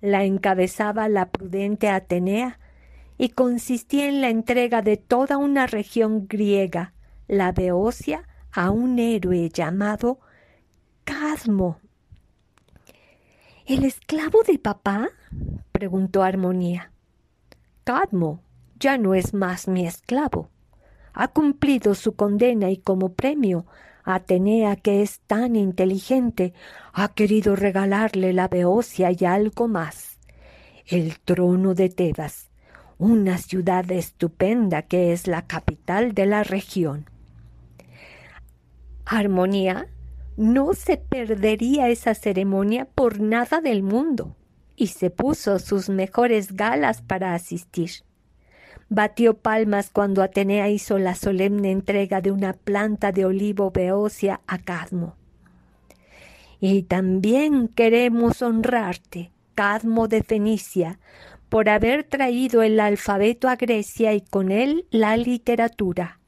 La 0.00 0.24
encabezaba 0.24 1.08
la 1.08 1.30
prudente 1.30 1.88
Atenea 1.88 2.58
y 3.18 3.30
consistía 3.30 4.08
en 4.08 4.20
la 4.20 4.30
entrega 4.30 4.82
de 4.82 4.96
toda 4.96 5.36
una 5.36 5.66
región 5.66 6.26
griega, 6.28 6.92
la 7.28 7.52
Beocia, 7.52 8.28
a 8.52 8.70
un 8.70 8.98
héroe 8.98 9.48
llamado 9.48 10.20
Cadmo. 11.04 11.80
¿El 13.66 13.84
esclavo 13.84 14.42
de 14.42 14.58
papá? 14.58 15.10
preguntó 15.72 16.22
Armonía. 16.22 16.92
Cadmo 17.84 18.42
ya 18.78 18.98
no 18.98 19.14
es 19.14 19.32
más 19.32 19.68
mi 19.68 19.86
esclavo. 19.86 20.50
Ha 21.14 21.28
cumplido 21.28 21.94
su 21.94 22.14
condena 22.14 22.70
y 22.70 22.78
como 22.78 23.14
premio 23.14 23.66
Atenea, 24.04 24.76
que 24.76 25.02
es 25.02 25.20
tan 25.20 25.54
inteligente, 25.54 26.54
ha 26.92 27.08
querido 27.08 27.54
regalarle 27.54 28.32
la 28.32 28.48
Beocia 28.48 29.12
y 29.16 29.24
algo 29.24 29.68
más. 29.68 30.18
El 30.86 31.20
trono 31.20 31.74
de 31.74 31.88
Tebas, 31.88 32.50
una 32.98 33.38
ciudad 33.38 33.88
estupenda 33.92 34.82
que 34.82 35.12
es 35.12 35.28
la 35.28 35.46
capital 35.46 36.14
de 36.14 36.26
la 36.26 36.42
región. 36.42 37.08
Armonía 39.12 39.88
no 40.38 40.72
se 40.72 40.96
perdería 40.96 41.90
esa 41.90 42.14
ceremonia 42.14 42.86
por 42.86 43.20
nada 43.20 43.60
del 43.60 43.82
mundo 43.82 44.36
y 44.74 44.86
se 44.86 45.10
puso 45.10 45.58
sus 45.58 45.90
mejores 45.90 46.52
galas 46.52 47.02
para 47.02 47.34
asistir. 47.34 47.90
batió 48.88 49.34
palmas 49.34 49.90
cuando 49.90 50.22
Atenea 50.22 50.70
hizo 50.70 50.98
la 50.98 51.14
solemne 51.14 51.70
entrega 51.70 52.22
de 52.22 52.30
una 52.30 52.54
planta 52.54 53.12
de 53.12 53.26
olivo 53.26 53.70
beocia 53.70 54.40
a 54.46 54.58
Cadmo. 54.58 55.16
Y 56.58 56.82
también 56.82 57.68
queremos 57.68 58.40
honrarte, 58.40 59.30
Cadmo 59.54 60.08
de 60.08 60.22
Fenicia, 60.22 60.98
por 61.50 61.68
haber 61.68 62.04
traído 62.04 62.62
el 62.62 62.80
alfabeto 62.80 63.48
a 63.48 63.56
Grecia 63.56 64.14
y 64.14 64.22
con 64.22 64.50
él 64.50 64.86
la 64.90 65.18
literatura. 65.18 66.21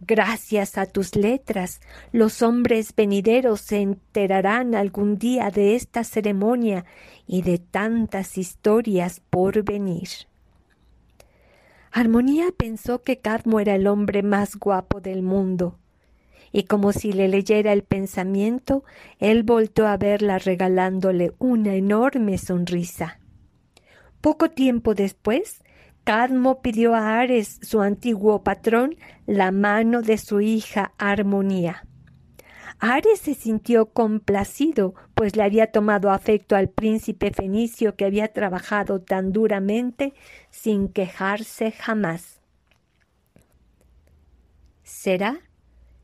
Gracias 0.00 0.78
a 0.78 0.86
tus 0.86 1.16
letras, 1.16 1.80
los 2.12 2.42
hombres 2.42 2.94
venideros 2.94 3.60
se 3.60 3.80
enterarán 3.80 4.76
algún 4.76 5.18
día 5.18 5.50
de 5.50 5.74
esta 5.74 6.04
ceremonia 6.04 6.84
y 7.26 7.42
de 7.42 7.58
tantas 7.58 8.38
historias 8.38 9.20
por 9.28 9.64
venir. 9.64 10.08
Armonía 11.90 12.52
pensó 12.56 13.02
que 13.02 13.18
Cadmo 13.18 13.58
era 13.58 13.74
el 13.74 13.88
hombre 13.88 14.22
más 14.22 14.54
guapo 14.56 15.00
del 15.00 15.22
mundo, 15.22 15.78
y 16.52 16.62
como 16.64 16.92
si 16.92 17.12
le 17.12 17.26
leyera 17.26 17.72
el 17.72 17.82
pensamiento, 17.82 18.84
él 19.18 19.42
volvió 19.42 19.88
a 19.88 19.96
verla 19.96 20.38
regalándole 20.38 21.32
una 21.38 21.74
enorme 21.74 22.38
sonrisa. 22.38 23.18
Poco 24.20 24.48
tiempo 24.50 24.94
después, 24.94 25.62
Cadmo 26.08 26.62
pidió 26.62 26.94
a 26.94 27.18
Ares, 27.18 27.60
su 27.60 27.82
antiguo 27.82 28.42
patrón, 28.42 28.96
la 29.26 29.50
mano 29.50 30.00
de 30.00 30.16
su 30.16 30.40
hija 30.40 30.94
Armonía. 30.96 31.86
Ares 32.78 33.20
se 33.20 33.34
sintió 33.34 33.92
complacido, 33.92 34.94
pues 35.12 35.36
le 35.36 35.42
había 35.42 35.70
tomado 35.70 36.10
afecto 36.10 36.56
al 36.56 36.70
príncipe 36.70 37.30
fenicio 37.30 37.94
que 37.94 38.06
había 38.06 38.32
trabajado 38.32 39.02
tan 39.02 39.32
duramente 39.32 40.14
sin 40.48 40.88
quejarse 40.88 41.72
jamás. 41.72 42.40
Será 44.84 45.40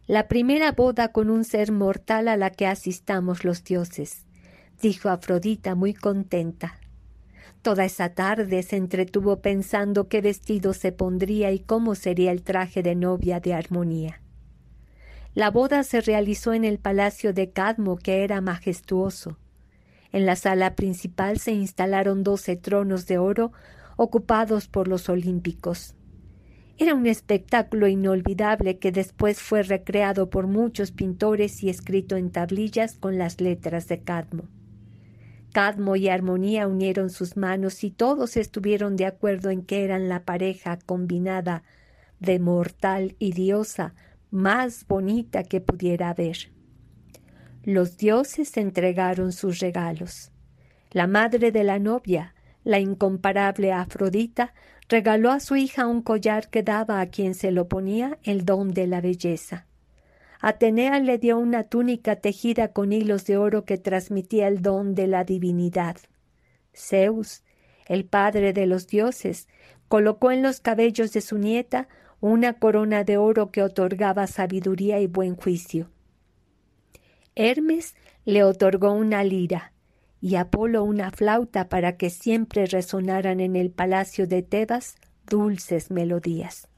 la 0.07 0.29
primera 0.29 0.73
boda 0.73 1.13
con 1.13 1.31
un 1.31 1.45
ser 1.45 1.73
mortal 1.73 2.29
a 2.29 2.37
la 2.37 2.51
que 2.51 2.67
asistamos 2.67 3.43
los 3.43 3.65
dioses, 3.65 4.27
dijo 4.83 5.09
Afrodita 5.09 5.75
muy 5.75 5.95
contenta. 5.95 6.79
Toda 7.65 7.87
esa 7.87 8.11
tarde 8.11 8.63
se 8.63 8.77
entretuvo 8.77 9.41
pensando 9.41 10.07
qué 10.07 10.21
vestido 10.21 10.75
se 10.75 10.93
pondría 10.93 11.51
y 11.51 11.61
cómo 11.61 11.95
sería 11.95 12.31
el 12.31 12.43
traje 12.43 12.83
de 12.83 12.95
novia 12.95 13.41
de 13.41 13.55
armonía. 13.55 14.21
La 15.33 15.51
boda 15.51 15.83
se 15.83 16.03
realizó 16.03 16.53
en 16.53 16.67
el 16.67 16.79
palacio 16.79 17.33
de 17.33 17.53
Cadmo, 17.53 17.97
que 17.97 18.23
era 18.23 18.43
majestuoso. 18.43 19.39
En 20.13 20.27
la 20.27 20.37
sala 20.37 20.75
principal 20.75 21.39
se 21.39 21.53
instalaron 21.53 22.23
doce 22.23 22.57
tronos 22.57 23.07
de 23.07 23.17
oro 23.17 23.53
ocupados 23.97 24.69
por 24.69 24.87
los 24.87 25.09
olímpicos. 25.09 25.95
Era 26.77 26.95
un 26.95 27.07
espectáculo 27.07 27.89
inolvidable 27.89 28.79
que 28.79 28.93
después 28.93 29.41
fue 29.41 29.63
recreado 29.63 30.29
por 30.29 30.49
muchos 30.49 30.93
pintores 30.93 31.63
y 31.63 31.71
escrito 31.71 32.17
en 32.17 32.31
tablillas 32.31 32.99
con 32.99 33.17
las 33.17 33.41
letras 33.41 33.89
de 33.89 34.03
Cadmo. 34.03 34.51
Cadmo 35.55 35.95
y 35.95 36.09
Armonía 36.09 36.67
unieron 36.67 37.11
sus 37.11 37.37
manos 37.37 37.85
y 37.85 37.93
todos 37.93 38.37
estuvieron 38.37 38.97
de 38.97 39.07
acuerdo 39.07 39.51
en 39.51 39.63
que 39.63 39.85
eran 39.85 40.09
la 40.09 40.25
pareja 40.25 40.81
combinada 40.85 41.63
de 42.19 42.41
mortal 42.41 43.15
y 43.21 43.31
diosa 43.35 43.95
más 44.33 44.85
bonita 44.89 45.45
que 45.45 45.61
pudiera 45.61 46.09
haber. 46.11 46.51
Los 47.63 47.97
dioses 47.97 48.57
entregaron 48.57 49.31
sus 49.31 49.61
regalos. 49.61 50.33
La 50.91 51.07
madre 51.07 51.53
de 51.53 51.63
la 51.63 51.79
novia, 51.79 52.35
la 52.65 52.81
incomparable 52.81 53.73
Afrodita, 53.73 54.55
regaló 54.89 55.31
a 55.31 55.39
su 55.39 55.55
hija 55.55 55.87
un 55.87 56.03
collar 56.03 56.51
que 56.51 56.65
daba 56.65 57.01
a 57.01 57.07
quien 57.07 57.33
se 57.35 57.53
lo 57.53 57.69
ponía 57.69 58.19
el 58.25 58.45
don 58.45 58.75
de 58.75 58.89
la 58.89 59.01
belleza. 59.01 59.69
Atenea 60.47 61.01
le 61.01 61.17
dio 61.17 61.39
una 61.39 61.65
túnica 61.65 62.17
tejida 62.17 62.75
con 62.75 62.93
hilos 62.93 63.25
de 63.25 63.39
oro 63.39 63.65
que 63.65 63.79
transmitía 63.79 64.47
el 64.47 64.61
don 64.61 64.95
de 64.95 65.07
la 65.07 65.25
divinidad. 65.25 65.97
Zeus, 66.75 67.43
el 67.87 68.05
padre 68.05 68.53
de 68.53 68.67
los 68.67 68.87
dioses, 68.87 69.49
colocó 69.89 70.33
en 70.33 70.43
los 70.43 70.61
cabellos 70.61 71.15
de 71.15 71.23
su 71.23 71.39
nieta 71.39 71.89
una 72.21 72.59
corona 72.59 73.05
de 73.05 73.17
oro 73.17 73.51
que 73.51 73.63
otorgaba 73.63 74.27
sabiduría 74.27 75.01
y 75.01 75.07
buen 75.07 75.35
juicio. 75.35 75.89
Hermes 77.35 77.95
le 78.27 78.45
otorgó 78.45 78.93
una 78.93 79.25
lira 79.25 79.73
y 80.21 80.35
Apolo 80.35 80.85
una 80.85 81.11
flauta 81.11 81.71
para 81.71 81.97
que 81.97 82.11
siempre 82.11 82.67
resonaran 82.67 83.41
en 83.41 83.57
el 83.57 83.71
palacio 83.71 84.27
de 84.27 84.43
Tebas 84.43 84.97
dulces 85.27 85.91
melodías 85.91 86.69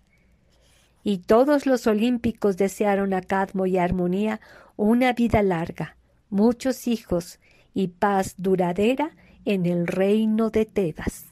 y 1.08 1.18
todos 1.18 1.66
los 1.66 1.86
olímpicos 1.86 2.56
desearon 2.56 3.14
a 3.14 3.20
Cadmo 3.20 3.66
y 3.66 3.78
Armonía 3.78 4.40
una 4.74 5.12
vida 5.12 5.40
larga, 5.40 5.96
muchos 6.30 6.88
hijos 6.88 7.38
y 7.72 7.86
paz 7.86 8.34
duradera 8.38 9.12
en 9.44 9.66
el 9.66 9.86
reino 9.86 10.50
de 10.50 10.64
Tebas. 10.64 11.26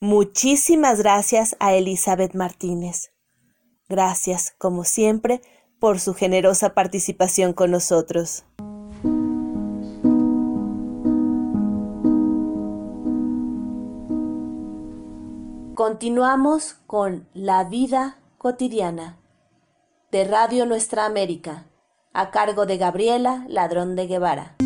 Muchísimas 0.00 1.00
gracias 1.02 1.54
a 1.60 1.74
Elizabeth 1.74 2.34
Martínez. 2.34 3.10
Gracias, 3.90 4.54
como 4.56 4.84
siempre, 4.84 5.42
por 5.78 6.00
su 6.00 6.14
generosa 6.14 6.72
participación 6.72 7.52
con 7.52 7.70
nosotros. 7.72 8.46
Continuamos 15.78 16.74
con 16.88 17.28
La 17.34 17.62
vida 17.62 18.18
cotidiana 18.36 19.16
de 20.10 20.24
Radio 20.24 20.66
Nuestra 20.66 21.04
América, 21.04 21.68
a 22.12 22.32
cargo 22.32 22.66
de 22.66 22.78
Gabriela 22.78 23.44
Ladrón 23.46 23.94
de 23.94 24.08
Guevara. 24.08 24.56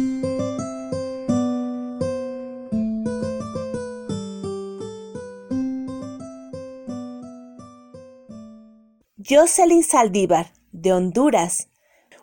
Jocelyn 9.18 9.82
Saldívar, 9.82 10.54
de 10.70 10.94
Honduras, 10.94 11.68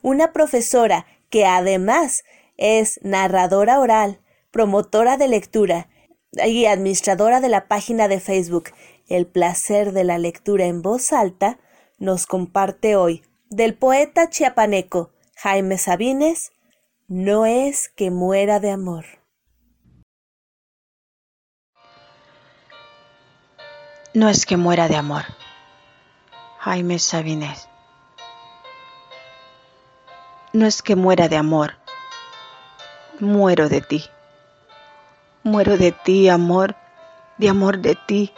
una 0.02 0.34
profesora 0.34 1.06
que 1.30 1.46
además 1.46 2.24
es 2.58 3.00
narradora 3.04 3.80
oral, 3.80 4.20
promotora 4.50 5.18
de 5.18 5.28
lectura 5.28 5.90
y 6.32 6.66
administradora 6.66 7.42
de 7.42 7.50
la 7.50 7.68
página 7.68 8.08
de 8.08 8.20
Facebook 8.20 8.72
El 9.08 9.26
placer 9.26 9.92
de 9.92 10.04
la 10.04 10.18
lectura 10.18 10.66
en 10.66 10.82
voz 10.82 11.12
alta, 11.12 11.60
nos 11.98 12.26
comparte 12.26 12.96
hoy 12.96 13.24
del 13.50 13.74
poeta 13.74 14.30
chiapaneco 14.30 15.12
Jaime 15.36 15.78
Sabines, 15.78 16.52
No 17.08 17.46
es 17.46 17.90
que 17.90 18.12
muera 18.12 18.60
de 18.60 18.72
amor. 18.72 19.06
No 24.14 24.28
es 24.28 24.46
que 24.46 24.58
muera 24.58 24.88
de 24.88 24.96
amor. 24.96 25.24
Jaime 26.58 27.00
Sabines. 27.00 27.70
No 30.52 30.66
es 30.66 30.82
que 30.82 30.96
muera 30.96 31.30
de 31.30 31.38
amor. 31.38 31.76
Muero 33.20 33.70
de 33.70 33.82
ti. 33.82 34.04
Muero 35.50 35.80
de 35.80 35.92
ti, 35.92 36.30
amor, 36.30 36.76
de 37.40 37.50
amor 37.50 37.80
de 37.80 37.96
ti, 37.96 38.32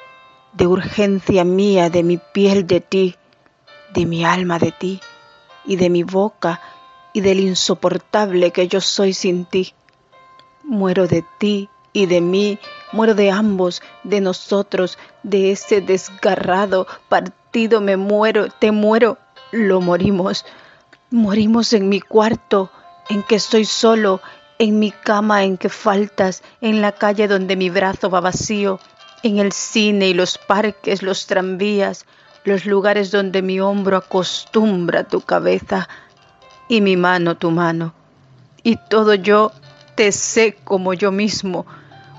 de 0.54 0.66
urgencia 0.66 1.44
mía, 1.44 1.90
de 1.90 2.04
mi 2.04 2.16
piel 2.18 2.66
de 2.66 2.80
ti, 2.80 3.18
de 3.94 4.06
mi 4.06 4.24
alma 4.24 4.60
de 4.60 4.72
ti, 4.72 5.02
y 5.66 5.76
de 5.76 5.90
mi 5.90 6.04
boca, 6.04 6.62
y 7.12 7.20
del 7.20 7.42
insoportable 7.42 8.52
que 8.52 8.70
yo 8.70 8.80
soy 8.80 9.12
sin 9.12 9.44
ti. 9.44 9.74
Muero 10.64 11.06
de 11.06 11.26
ti 11.38 11.68
y 11.92 12.06
de 12.06 12.22
mí, 12.22 12.58
muero 12.94 13.14
de 13.14 13.30
ambos, 13.30 13.82
de 14.06 14.22
nosotros, 14.22 14.98
de 15.22 15.52
ese 15.52 15.82
desgarrado 15.82 16.88
partido 17.10 17.82
me 17.82 17.98
muero, 17.98 18.48
te 18.48 18.72
muero, 18.72 19.18
lo 19.52 19.82
morimos. 19.82 20.46
Morimos 21.10 21.74
en 21.74 21.90
mi 21.90 22.00
cuarto, 22.00 22.72
en 23.10 23.22
que 23.22 23.36
estoy 23.36 23.66
solo, 23.66 24.22
en 24.62 24.78
mi 24.78 24.92
cama 24.92 25.44
en 25.44 25.58
que 25.58 25.70
faltas, 25.70 26.44
en 26.62 26.82
la 26.82 26.92
calle 26.92 27.28
donde 27.28 27.56
mi 27.56 27.72
brazo 27.72 28.12
va 28.12 28.20
vacío, 28.22 28.80
en 29.24 29.40
el 29.40 29.54
cine 29.54 30.10
y 30.10 30.14
los 30.14 30.38
parques, 30.38 31.02
los 31.02 31.26
tranvías, 31.26 32.06
los 32.44 32.68
lugares 32.68 33.10
donde 33.10 33.42
mi 33.42 33.60
hombro 33.60 33.98
acostumbra 33.98 35.04
tu 35.04 35.22
cabeza 35.22 35.90
y 36.70 36.82
mi 36.82 36.96
mano 36.96 37.38
tu 37.38 37.50
mano. 37.50 37.96
Y 38.62 38.78
todo 38.88 39.16
yo 39.16 39.52
te 39.96 40.12
sé 40.12 40.56
como 40.64 40.94
yo 40.94 41.12
mismo. 41.12 41.66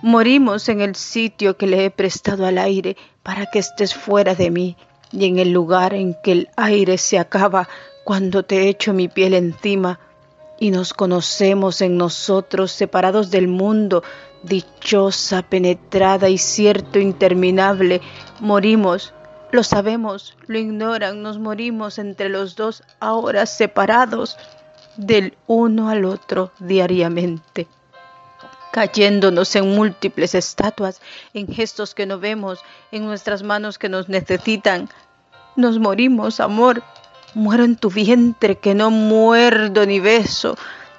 Morimos 0.03 0.69
en 0.69 0.81
el 0.81 0.97
sitio 0.97 1.57
que 1.57 1.69
le 1.69 1.85
he 1.85 1.91
prestado 1.93 2.45
al 2.45 2.59
aire 2.59 2.97
para 3.23 3.47
que 3.47 3.61
estés 3.61 3.95
fuera 3.95 4.35
de 4.35 4.51
mí 4.51 4.77
y 5.13 5.27
en 5.27 5.39
el 5.39 5.53
lugar 5.53 5.95
en 5.95 6.17
que 6.25 6.33
el 6.33 6.49
aire 6.57 6.99
se 6.99 7.21
acaba 7.21 7.69
cuando 8.03 8.43
te 8.43 8.69
echo 8.69 8.93
mi 8.93 9.07
piel 9.07 9.35
encima 9.35 10.01
y 10.63 10.71
nos 10.71 10.95
conocemos 10.95 11.81
en 11.81 11.97
nosotros 11.97 12.71
separados 12.71 13.33
del 13.33 13.49
mundo, 13.49 14.05
dichosa, 14.45 15.43
penetrada 15.43 16.29
y 16.29 16.39
cierto 16.39 17.01
interminable, 17.01 18.01
morimos, 18.39 19.13
lo 19.51 19.65
sabemos, 19.65 20.37
lo 20.47 20.61
ignoran, 20.61 21.21
nos 21.21 21.41
morimos 21.41 21.99
entre 21.99 22.29
los 22.29 22.55
dos 22.55 22.85
ahora 23.01 23.47
separados 23.47 24.37
del 24.97 25.37
uno 25.49 25.89
al 25.89 26.05
otro 26.05 26.53
diariamente 26.61 27.67
cayéndonos 28.71 29.57
en 29.57 29.75
múltiples 29.75 30.37
estatuas, 30.37 31.03
en 31.35 31.53
gestos 31.53 31.93
que 31.93 32.07
no 32.07 32.21
vemos, 32.21 32.61
en 32.93 33.05
nuestras 33.05 33.43
manos 33.43 33.79
que 33.79 33.89
nos 33.89 34.09
necesitan. 34.09 34.89
Nos 35.57 35.79
morimos, 35.79 36.41
amor. 36.41 36.83
Muero 37.35 37.65
en 37.65 37.77
tu 37.77 37.89
vientre 37.89 38.57
que 38.57 38.75
no 38.75 38.91
muerdo 38.91 39.87
ni 39.87 40.01
beso, 40.01 40.59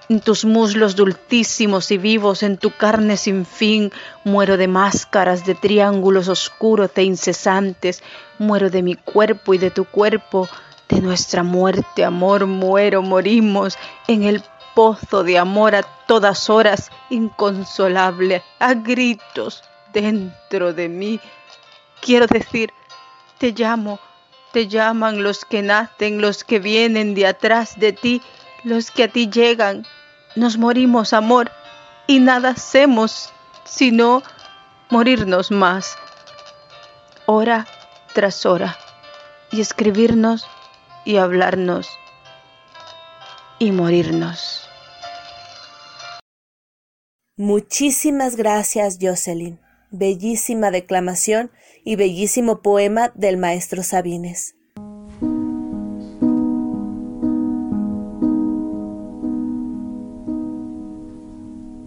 en 0.09 0.19
tus 0.19 0.45
muslos 0.45 0.95
dulcísimos 0.95 1.91
y 1.91 1.99
vivos, 1.99 2.41
en 2.41 2.57
tu 2.57 2.71
carne 2.71 3.17
sin 3.17 3.45
fin, 3.45 3.91
muero 4.23 4.57
de 4.57 4.67
máscaras, 4.67 5.45
de 5.45 5.53
triángulos 5.53 6.29
oscuros 6.29 6.89
e 6.95 7.03
incesantes, 7.03 8.01
muero 8.39 8.71
de 8.71 8.81
mi 8.81 8.95
cuerpo 8.95 9.53
y 9.53 9.59
de 9.59 9.69
tu 9.69 9.85
cuerpo, 9.85 10.49
de 10.89 11.01
nuestra 11.01 11.43
muerte, 11.43 12.03
amor, 12.03 12.47
muero, 12.47 13.03
morimos 13.03 13.77
en 14.07 14.23
el 14.23 14.43
pozo 14.73 15.23
de 15.23 15.37
amor 15.37 15.75
a 15.75 15.83
todas 16.07 16.49
horas, 16.49 16.89
inconsolable, 17.11 18.41
a 18.57 18.73
gritos 18.73 19.63
dentro 19.93 20.73
de 20.73 20.89
mí. 20.89 21.19
Quiero 22.01 22.25
decir, 22.25 22.71
te 23.37 23.51
llamo, 23.51 23.99
te 24.53 24.67
llaman 24.67 25.23
los 25.23 25.45
que 25.45 25.63
nacen, 25.63 26.21
los 26.21 26.43
que 26.43 26.59
vienen 26.59 27.15
de 27.15 27.25
atrás 27.25 27.79
de 27.79 27.91
ti, 27.91 28.21
los 28.63 28.91
que 28.91 29.03
a 29.03 29.07
ti 29.07 29.27
llegan. 29.27 29.85
Nos 30.35 30.57
morimos, 30.57 31.11
amor, 31.11 31.51
y 32.07 32.19
nada 32.19 32.49
hacemos 32.49 33.33
sino 33.65 34.21
morirnos 34.91 35.49
más, 35.49 35.97
hora 37.25 37.65
tras 38.13 38.45
hora, 38.45 38.77
y 39.51 39.59
escribirnos 39.59 40.45
y 41.03 41.17
hablarnos 41.17 41.89
y 43.57 43.71
morirnos. 43.71 44.69
Muchísimas 47.37 48.35
gracias, 48.35 48.99
Jocelyn. 49.01 49.62
Bellísima 49.95 50.71
declamación 50.71 51.51
y 51.84 51.97
bellísimo 51.97 52.63
poema 52.63 53.12
del 53.13 53.38
maestro 53.38 53.84
Sabines. 53.84 54.56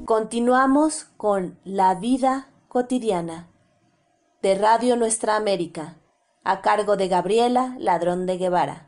Continuamos 0.04 1.08
con 1.16 1.58
La 1.64 1.96
vida 1.96 2.52
cotidiana 2.68 3.48
de 4.40 4.54
Radio 4.54 4.94
Nuestra 4.94 5.34
América, 5.34 5.96
a 6.44 6.60
cargo 6.60 6.96
de 6.96 7.08
Gabriela 7.08 7.74
Ladrón 7.80 8.24
de 8.26 8.38
Guevara. 8.38 8.86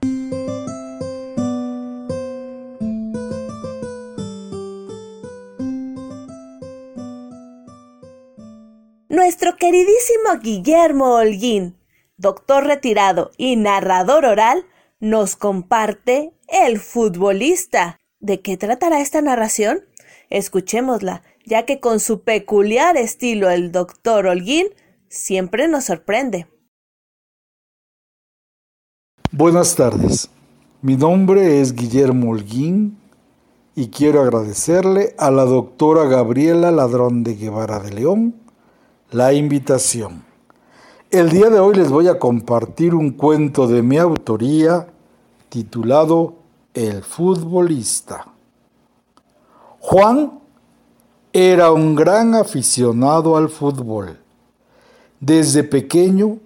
Nuestro 9.28 9.56
queridísimo 9.56 10.40
Guillermo 10.42 11.16
Holguín, 11.16 11.76
doctor 12.16 12.64
retirado 12.64 13.30
y 13.36 13.56
narrador 13.56 14.24
oral, 14.24 14.64
nos 15.00 15.36
comparte 15.36 16.32
El 16.46 16.80
futbolista. 16.80 17.98
¿De 18.20 18.40
qué 18.40 18.56
tratará 18.56 19.02
esta 19.02 19.20
narración? 19.20 19.80
Escuchémosla, 20.30 21.24
ya 21.44 21.66
que 21.66 21.78
con 21.78 22.00
su 22.00 22.22
peculiar 22.22 22.96
estilo 22.96 23.50
el 23.50 23.70
doctor 23.70 24.28
Holguín 24.28 24.68
siempre 25.10 25.68
nos 25.68 25.84
sorprende. 25.84 26.46
Buenas 29.30 29.76
tardes, 29.76 30.30
mi 30.80 30.96
nombre 30.96 31.60
es 31.60 31.74
Guillermo 31.74 32.30
Holguín 32.30 32.96
y 33.74 33.88
quiero 33.88 34.22
agradecerle 34.22 35.14
a 35.18 35.30
la 35.30 35.44
doctora 35.44 36.04
Gabriela 36.04 36.70
Ladrón 36.70 37.24
de 37.24 37.34
Guevara 37.34 37.78
de 37.78 37.92
León 37.92 38.47
la 39.10 39.32
invitación. 39.32 40.22
El 41.10 41.30
día 41.30 41.48
de 41.48 41.58
hoy 41.58 41.74
les 41.76 41.90
voy 41.90 42.08
a 42.08 42.18
compartir 42.18 42.94
un 42.94 43.12
cuento 43.12 43.66
de 43.66 43.80
mi 43.80 43.96
autoría 43.96 44.86
titulado 45.48 46.34
El 46.74 47.02
futbolista. 47.02 48.26
Juan 49.80 50.38
era 51.32 51.72
un 51.72 51.94
gran 51.94 52.34
aficionado 52.34 53.38
al 53.38 53.48
fútbol. 53.48 54.18
Desde 55.20 55.64
pequeño, 55.64 56.36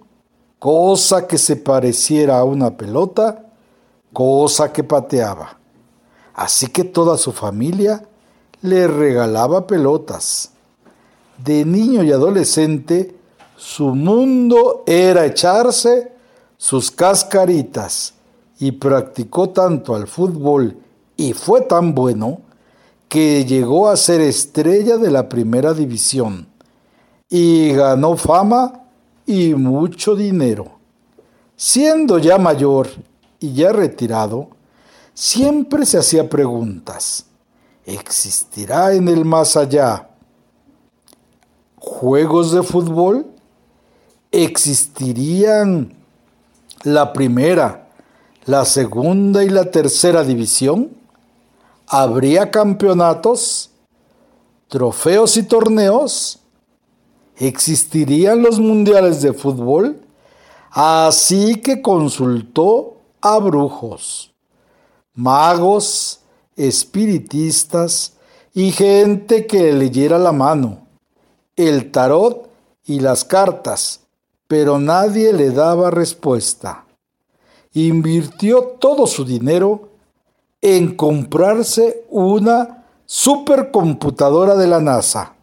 cosa 0.57 1.27
que 1.27 1.37
se 1.37 1.57
pareciera 1.57 2.39
a 2.39 2.45
una 2.45 2.77
pelota, 2.77 3.45
cosa 4.13 4.71
que 4.71 4.85
pateaba. 4.85 5.57
Así 6.33 6.67
que 6.67 6.85
toda 6.85 7.17
su 7.17 7.33
familia 7.33 8.07
le 8.61 8.87
regalaba 8.87 9.67
pelotas. 9.67 10.52
De 11.37 11.65
niño 11.65 12.03
y 12.03 12.11
adolescente, 12.11 13.15
su 13.57 13.95
mundo 13.95 14.83
era 14.85 15.25
echarse 15.25 16.11
sus 16.57 16.91
cascaritas 16.91 18.13
y 18.59 18.71
practicó 18.73 19.49
tanto 19.49 19.95
al 19.95 20.07
fútbol 20.07 20.77
y 21.17 21.33
fue 21.33 21.61
tan 21.61 21.93
bueno 21.93 22.41
que 23.09 23.45
llegó 23.45 23.89
a 23.89 23.97
ser 23.97 24.21
estrella 24.21 24.97
de 24.97 25.11
la 25.11 25.29
primera 25.29 25.73
división 25.73 26.47
y 27.29 27.71
ganó 27.73 28.15
fama 28.15 28.83
y 29.25 29.53
mucho 29.53 30.15
dinero. 30.15 30.79
Siendo 31.55 32.17
ya 32.17 32.37
mayor 32.37 32.89
y 33.39 33.53
ya 33.53 33.71
retirado, 33.71 34.49
siempre 35.13 35.85
se 35.85 35.97
hacía 35.97 36.29
preguntas. 36.29 37.25
¿Existirá 37.85 38.93
en 38.93 39.07
el 39.07 39.25
más 39.25 39.57
allá 39.57 40.09
juegos 41.83 42.53
de 42.53 42.63
fútbol? 42.63 43.25
¿Existirían 44.31 45.93
la 46.83 47.11
primera, 47.11 47.89
la 48.45 48.63
segunda 48.63 49.43
y 49.43 49.49
la 49.49 49.69
tercera 49.69 50.23
división? 50.23 50.91
¿Habría 51.87 52.49
campeonatos, 52.49 53.69
trofeos 54.69 55.35
y 55.35 55.43
torneos? 55.43 56.39
¿Existirían 57.35 58.41
los 58.41 58.59
mundiales 58.59 59.21
de 59.21 59.33
fútbol? 59.33 59.99
Así 60.71 61.57
que 61.57 61.81
consultó 61.81 62.97
a 63.21 63.37
brujos, 63.39 64.33
magos, 65.13 66.21
espiritistas 66.55 68.13
y 68.53 68.71
gente 68.71 69.45
que 69.45 69.73
leyera 69.73 70.17
la 70.17 70.31
mano, 70.31 70.82
el 71.55 71.91
tarot 71.91 72.49
y 72.85 72.99
las 72.99 73.25
cartas, 73.25 74.01
pero 74.47 74.79
nadie 74.79 75.33
le 75.33 75.51
daba 75.51 75.91
respuesta. 75.91 76.85
Invirtió 77.73 78.75
todo 78.79 79.07
su 79.07 79.25
dinero 79.25 79.89
en 80.61 80.95
comprarse 80.95 82.05
una 82.09 82.85
supercomputadora 83.05 84.55
de 84.55 84.67
la 84.67 84.79
NASA. 84.79 85.35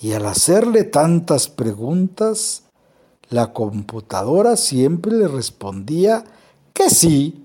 Y 0.00 0.12
al 0.12 0.26
hacerle 0.26 0.84
tantas 0.84 1.48
preguntas, 1.48 2.62
la 3.30 3.52
computadora 3.52 4.56
siempre 4.56 5.12
le 5.12 5.28
respondía 5.28 6.24
que 6.72 6.88
sí, 6.88 7.44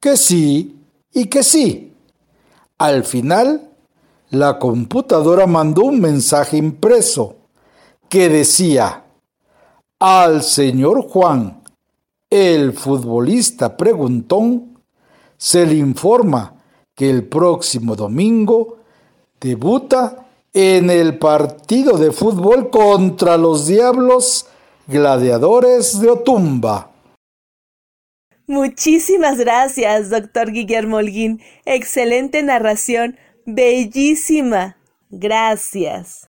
que 0.00 0.16
sí 0.16 0.76
y 1.12 1.26
que 1.26 1.42
sí. 1.42 1.94
Al 2.78 3.04
final, 3.04 3.70
la 4.30 4.58
computadora 4.58 5.46
mandó 5.46 5.84
un 5.84 6.00
mensaje 6.00 6.56
impreso 6.56 7.36
que 8.08 8.28
decía, 8.28 9.04
al 9.98 10.42
señor 10.42 11.08
Juan, 11.08 11.62
el 12.30 12.72
futbolista 12.72 13.76
preguntón, 13.76 14.78
se 15.36 15.66
le 15.66 15.74
informa 15.76 16.54
que 16.94 17.10
el 17.10 17.24
próximo 17.24 17.94
domingo 17.94 18.78
debuta 19.40 20.26
en 20.52 20.88
el 20.90 21.18
partido 21.18 21.98
de 21.98 22.10
fútbol 22.10 22.70
contra 22.70 23.36
los 23.36 23.66
Diablos 23.66 24.46
Gladiadores 24.86 26.00
de 26.00 26.10
Otumba. 26.10 26.90
Muchísimas 28.46 29.38
gracias, 29.38 30.08
doctor 30.08 30.52
Guillermo 30.52 30.96
Holguín. 30.98 31.42
Excelente 31.64 32.42
narración, 32.42 33.18
bellísima. 33.46 34.76
Gracias. 35.08 36.28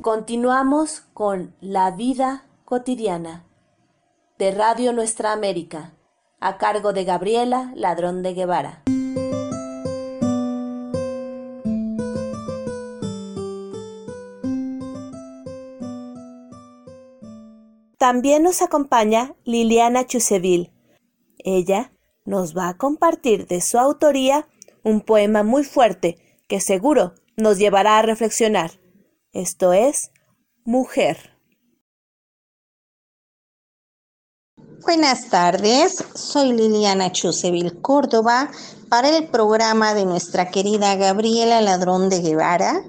Continuamos 0.00 1.02
con 1.12 1.54
La 1.60 1.90
vida 1.90 2.46
cotidiana 2.64 3.44
de 4.38 4.52
Radio 4.52 4.92
Nuestra 4.92 5.32
América, 5.32 5.92
a 6.40 6.56
cargo 6.56 6.92
de 6.92 7.04
Gabriela 7.04 7.72
Ladrón 7.74 8.22
de 8.22 8.32
Guevara. 8.32 8.82
También 18.10 18.42
nos 18.42 18.62
acompaña 18.62 19.34
Liliana 19.44 20.06
Chuseville. 20.06 20.72
Ella 21.36 21.92
nos 22.24 22.56
va 22.56 22.70
a 22.70 22.78
compartir 22.78 23.46
de 23.46 23.60
su 23.60 23.78
autoría 23.78 24.48
un 24.82 25.02
poema 25.02 25.42
muy 25.42 25.62
fuerte 25.62 26.16
que 26.46 26.58
seguro 26.58 27.12
nos 27.36 27.58
llevará 27.58 27.98
a 27.98 28.02
reflexionar. 28.02 28.70
Esto 29.32 29.74
es 29.74 30.10
Mujer. 30.64 31.38
Buenas 34.86 35.28
tardes, 35.28 36.02
soy 36.14 36.54
Liliana 36.54 37.12
Chuseville 37.12 37.78
Córdoba 37.82 38.50
para 38.88 39.14
el 39.14 39.28
programa 39.28 39.92
de 39.92 40.06
nuestra 40.06 40.50
querida 40.50 40.96
Gabriela 40.96 41.60
Ladrón 41.60 42.08
de 42.08 42.22
Guevara 42.22 42.84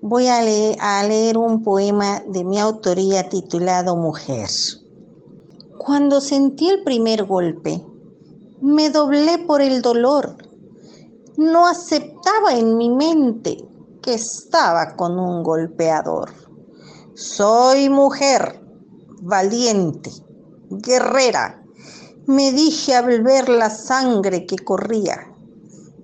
voy 0.00 0.28
a 0.28 0.42
leer, 0.42 1.36
un 1.36 1.62
poema 1.62 2.22
de 2.26 2.44
mi 2.44 2.58
autoría 2.58 3.28
titulado 3.28 3.96
Mujer. 3.96 4.48
Cuando 5.76 6.20
sentí 6.20 6.68
el 6.68 6.84
primer 6.84 7.24
golpe, 7.24 7.84
me 8.60 8.90
doblé 8.90 9.38
por 9.38 9.60
el 9.60 9.82
dolor. 9.82 10.36
No 11.36 11.66
aceptaba 11.66 12.54
en 12.54 12.76
mi 12.76 12.90
mente 12.90 13.64
que 14.02 14.14
estaba 14.14 14.96
con 14.96 15.18
un 15.18 15.42
golpeador. 15.42 16.30
Soy 17.14 17.88
mujer, 17.88 18.60
valiente, 19.20 20.10
guerrera, 20.70 21.62
me 22.26 22.52
dije 22.52 22.94
al 22.94 23.22
ver 23.22 23.48
la 23.48 23.70
sangre 23.70 24.46
que 24.46 24.56
corría. 24.58 25.32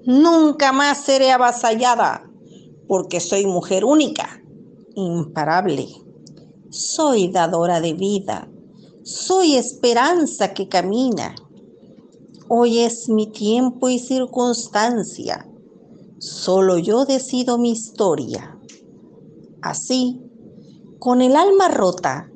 Nunca 0.04 0.72
más 0.72 0.98
seré 0.98 1.30
avasallada 1.32 2.23
porque 2.88 3.20
soy 3.20 3.46
mujer 3.46 3.84
única, 3.84 4.42
imparable. 4.94 5.88
Soy 6.70 7.28
dadora 7.28 7.80
de 7.80 7.92
vida, 7.92 8.48
soy 9.02 9.54
esperanza 9.54 10.54
que 10.54 10.68
camina. 10.68 11.34
Hoy 12.48 12.80
es 12.80 13.08
mi 13.08 13.26
tiempo 13.26 13.88
y 13.88 13.98
circunstancia, 13.98 15.48
solo 16.18 16.78
yo 16.78 17.04
decido 17.04 17.58
mi 17.58 17.70
historia. 17.70 18.58
Así, 19.62 20.20
con 20.98 21.22
el 21.22 21.36
alma 21.36 21.68
rota, 21.68 22.30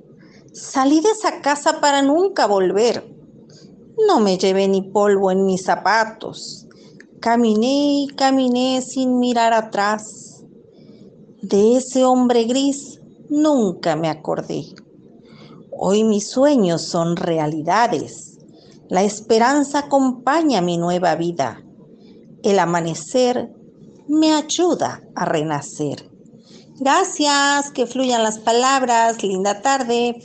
salí 0.52 1.00
de 1.00 1.10
esa 1.10 1.40
casa 1.40 1.80
para 1.80 2.00
nunca 2.02 2.46
volver. 2.46 3.14
No 4.06 4.20
me 4.20 4.38
llevé 4.38 4.68
ni 4.68 4.82
polvo 4.82 5.30
en 5.30 5.44
mis 5.44 5.64
zapatos. 5.64 6.66
Caminé 7.20 8.02
y 8.02 8.06
caminé 8.08 8.80
sin 8.80 9.18
mirar 9.18 9.52
atrás 9.52 10.27
de 11.42 11.76
ese 11.76 12.04
hombre 12.04 12.44
gris 12.44 13.00
nunca 13.28 13.94
me 13.94 14.08
acordé. 14.08 14.64
Hoy 15.70 16.02
mis 16.02 16.28
sueños 16.28 16.82
son 16.82 17.16
realidades. 17.16 18.38
La 18.88 19.04
esperanza 19.04 19.80
acompaña 19.80 20.60
mi 20.60 20.78
nueva 20.78 21.14
vida. 21.14 21.62
El 22.42 22.58
amanecer 22.58 23.52
me 24.08 24.32
ayuda 24.32 25.02
a 25.14 25.24
renacer. 25.26 26.10
Gracias, 26.80 27.70
que 27.70 27.86
fluyan 27.86 28.22
las 28.22 28.38
palabras. 28.38 29.22
Linda 29.22 29.62
tarde. 29.62 30.16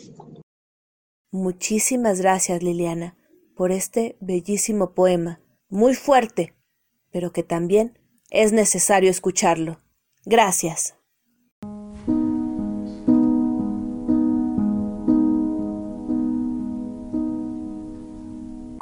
Muchísimas 1.32 2.22
gracias, 2.22 2.64
Liliana, 2.64 3.18
por 3.56 3.72
este 3.72 4.18
bellísimo 4.20 4.94
poema, 4.94 5.42
muy 5.70 5.96
fuerte, 5.96 6.56
pero 7.12 7.32
que 7.32 7.44
también 7.44 8.00
es 8.30 8.52
necesario 8.52 9.10
escucharlo. 9.10 9.78
Gracias. 10.26 10.96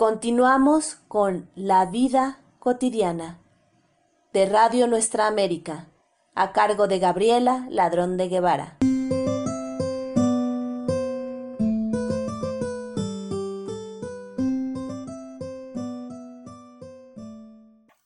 Continuamos 0.02 0.96
con 1.08 1.52
La 1.54 1.86
vida 1.86 2.40
cotidiana 2.58 3.40
de 4.34 4.48
Radio 4.48 4.88
Nuestra 4.88 5.28
América, 5.28 5.90
a 6.34 6.54
cargo 6.54 6.88
de 6.88 6.98
Gabriela 6.98 7.68
Ladrón 7.70 8.18
de 8.18 8.28
Guevara. 8.28 8.78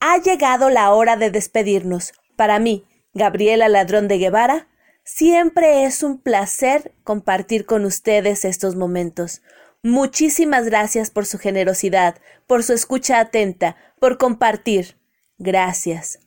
Ha 0.02 0.18
llegado 0.22 0.70
la 0.70 0.92
hora 0.92 1.16
de 1.16 1.32
despedirnos. 1.32 2.12
Para 2.36 2.60
mí, 2.60 2.84
Gabriela 3.14 3.70
Ladrón 3.70 4.10
de 4.10 4.18
Guevara, 4.18 4.68
siempre 5.06 5.86
es 5.86 6.04
un 6.04 6.20
placer 6.20 6.94
compartir 7.06 7.66
con 7.66 7.86
ustedes 7.86 8.44
estos 8.44 8.76
momentos. 8.76 9.42
Muchísimas 9.86 10.66
gracias 10.66 11.12
por 11.12 11.28
su 11.28 11.38
generosidad, 11.38 12.20
por 12.48 12.64
su 12.64 12.74
escucha 12.74 13.20
atenta, 13.20 13.76
por 14.00 14.18
compartir. 14.18 14.98
Gracias. 15.38 16.18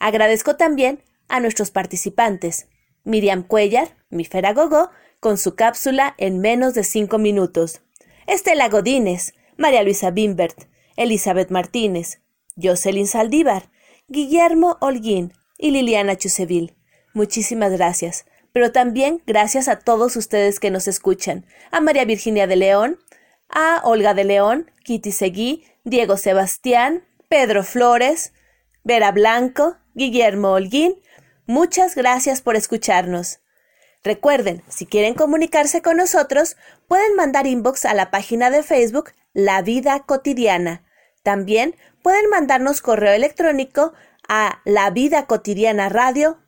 Agradezco 0.00 0.56
también 0.56 1.00
a 1.28 1.38
nuestros 1.38 1.70
participantes. 1.70 2.66
Miriam 3.04 3.44
Cuellar, 3.44 3.96
mi 4.08 4.26
Gogo, 4.56 4.90
con 5.20 5.38
su 5.38 5.54
cápsula 5.54 6.16
en 6.18 6.40
menos 6.40 6.74
de 6.74 6.82
cinco 6.82 7.18
minutos. 7.18 7.80
Estela 8.26 8.68
Godínez, 8.68 9.34
María 9.56 9.84
Luisa 9.84 10.10
Bimbert, 10.10 10.64
Elizabeth 10.96 11.52
Martínez, 11.52 12.20
Jocelyn 12.60 13.06
Saldívar, 13.06 13.70
Guillermo 14.08 14.78
Holguín 14.80 15.32
y 15.56 15.70
Liliana 15.70 16.16
Chuseville. 16.16 16.74
Muchísimas 17.14 17.70
gracias 17.70 18.26
pero 18.52 18.72
también 18.72 19.22
gracias 19.26 19.68
a 19.68 19.78
todos 19.78 20.16
ustedes 20.16 20.60
que 20.60 20.70
nos 20.70 20.88
escuchan, 20.88 21.46
a 21.70 21.80
María 21.80 22.04
Virginia 22.04 22.46
de 22.46 22.56
León, 22.56 22.98
a 23.48 23.80
Olga 23.84 24.14
de 24.14 24.24
León, 24.24 24.70
Kitty 24.84 25.12
Seguí, 25.12 25.64
Diego 25.84 26.16
Sebastián, 26.16 27.04
Pedro 27.28 27.64
Flores, 27.64 28.32
Vera 28.84 29.12
Blanco, 29.12 29.76
Guillermo 29.94 30.52
Holguín, 30.52 31.00
muchas 31.46 31.94
gracias 31.94 32.40
por 32.40 32.56
escucharnos. 32.56 33.40
Recuerden, 34.02 34.62
si 34.68 34.86
quieren 34.86 35.14
comunicarse 35.14 35.82
con 35.82 35.98
nosotros, 35.98 36.56
pueden 36.88 37.14
mandar 37.16 37.46
inbox 37.46 37.84
a 37.84 37.92
la 37.92 38.10
página 38.10 38.50
de 38.50 38.62
Facebook 38.62 39.12
La 39.34 39.60
Vida 39.60 40.00
Cotidiana. 40.06 40.84
También 41.22 41.76
pueden 42.02 42.30
mandarnos 42.30 42.80
correo 42.80 43.12
electrónico 43.12 43.92
a 44.32 44.60
la 44.64 44.90
vida 44.90 45.26
cotidiana 45.26 45.88
radio 45.88 46.38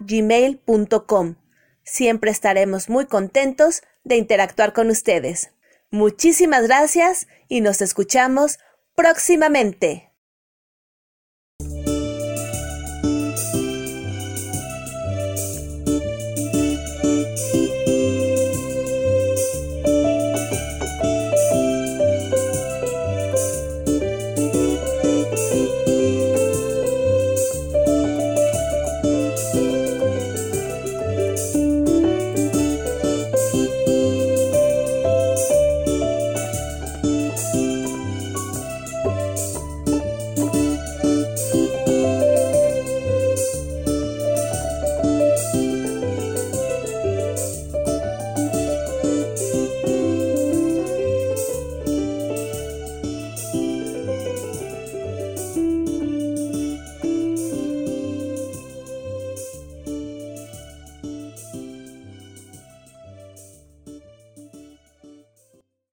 gmail.com. 0.00 1.36
Siempre 1.82 2.30
estaremos 2.30 2.90
muy 2.90 3.06
contentos 3.06 3.82
de 4.04 4.16
interactuar 4.16 4.74
con 4.74 4.90
ustedes. 4.90 5.50
Muchísimas 5.90 6.64
gracias 6.64 7.26
y 7.48 7.62
nos 7.62 7.80
escuchamos 7.80 8.58
próximamente. 8.94 10.12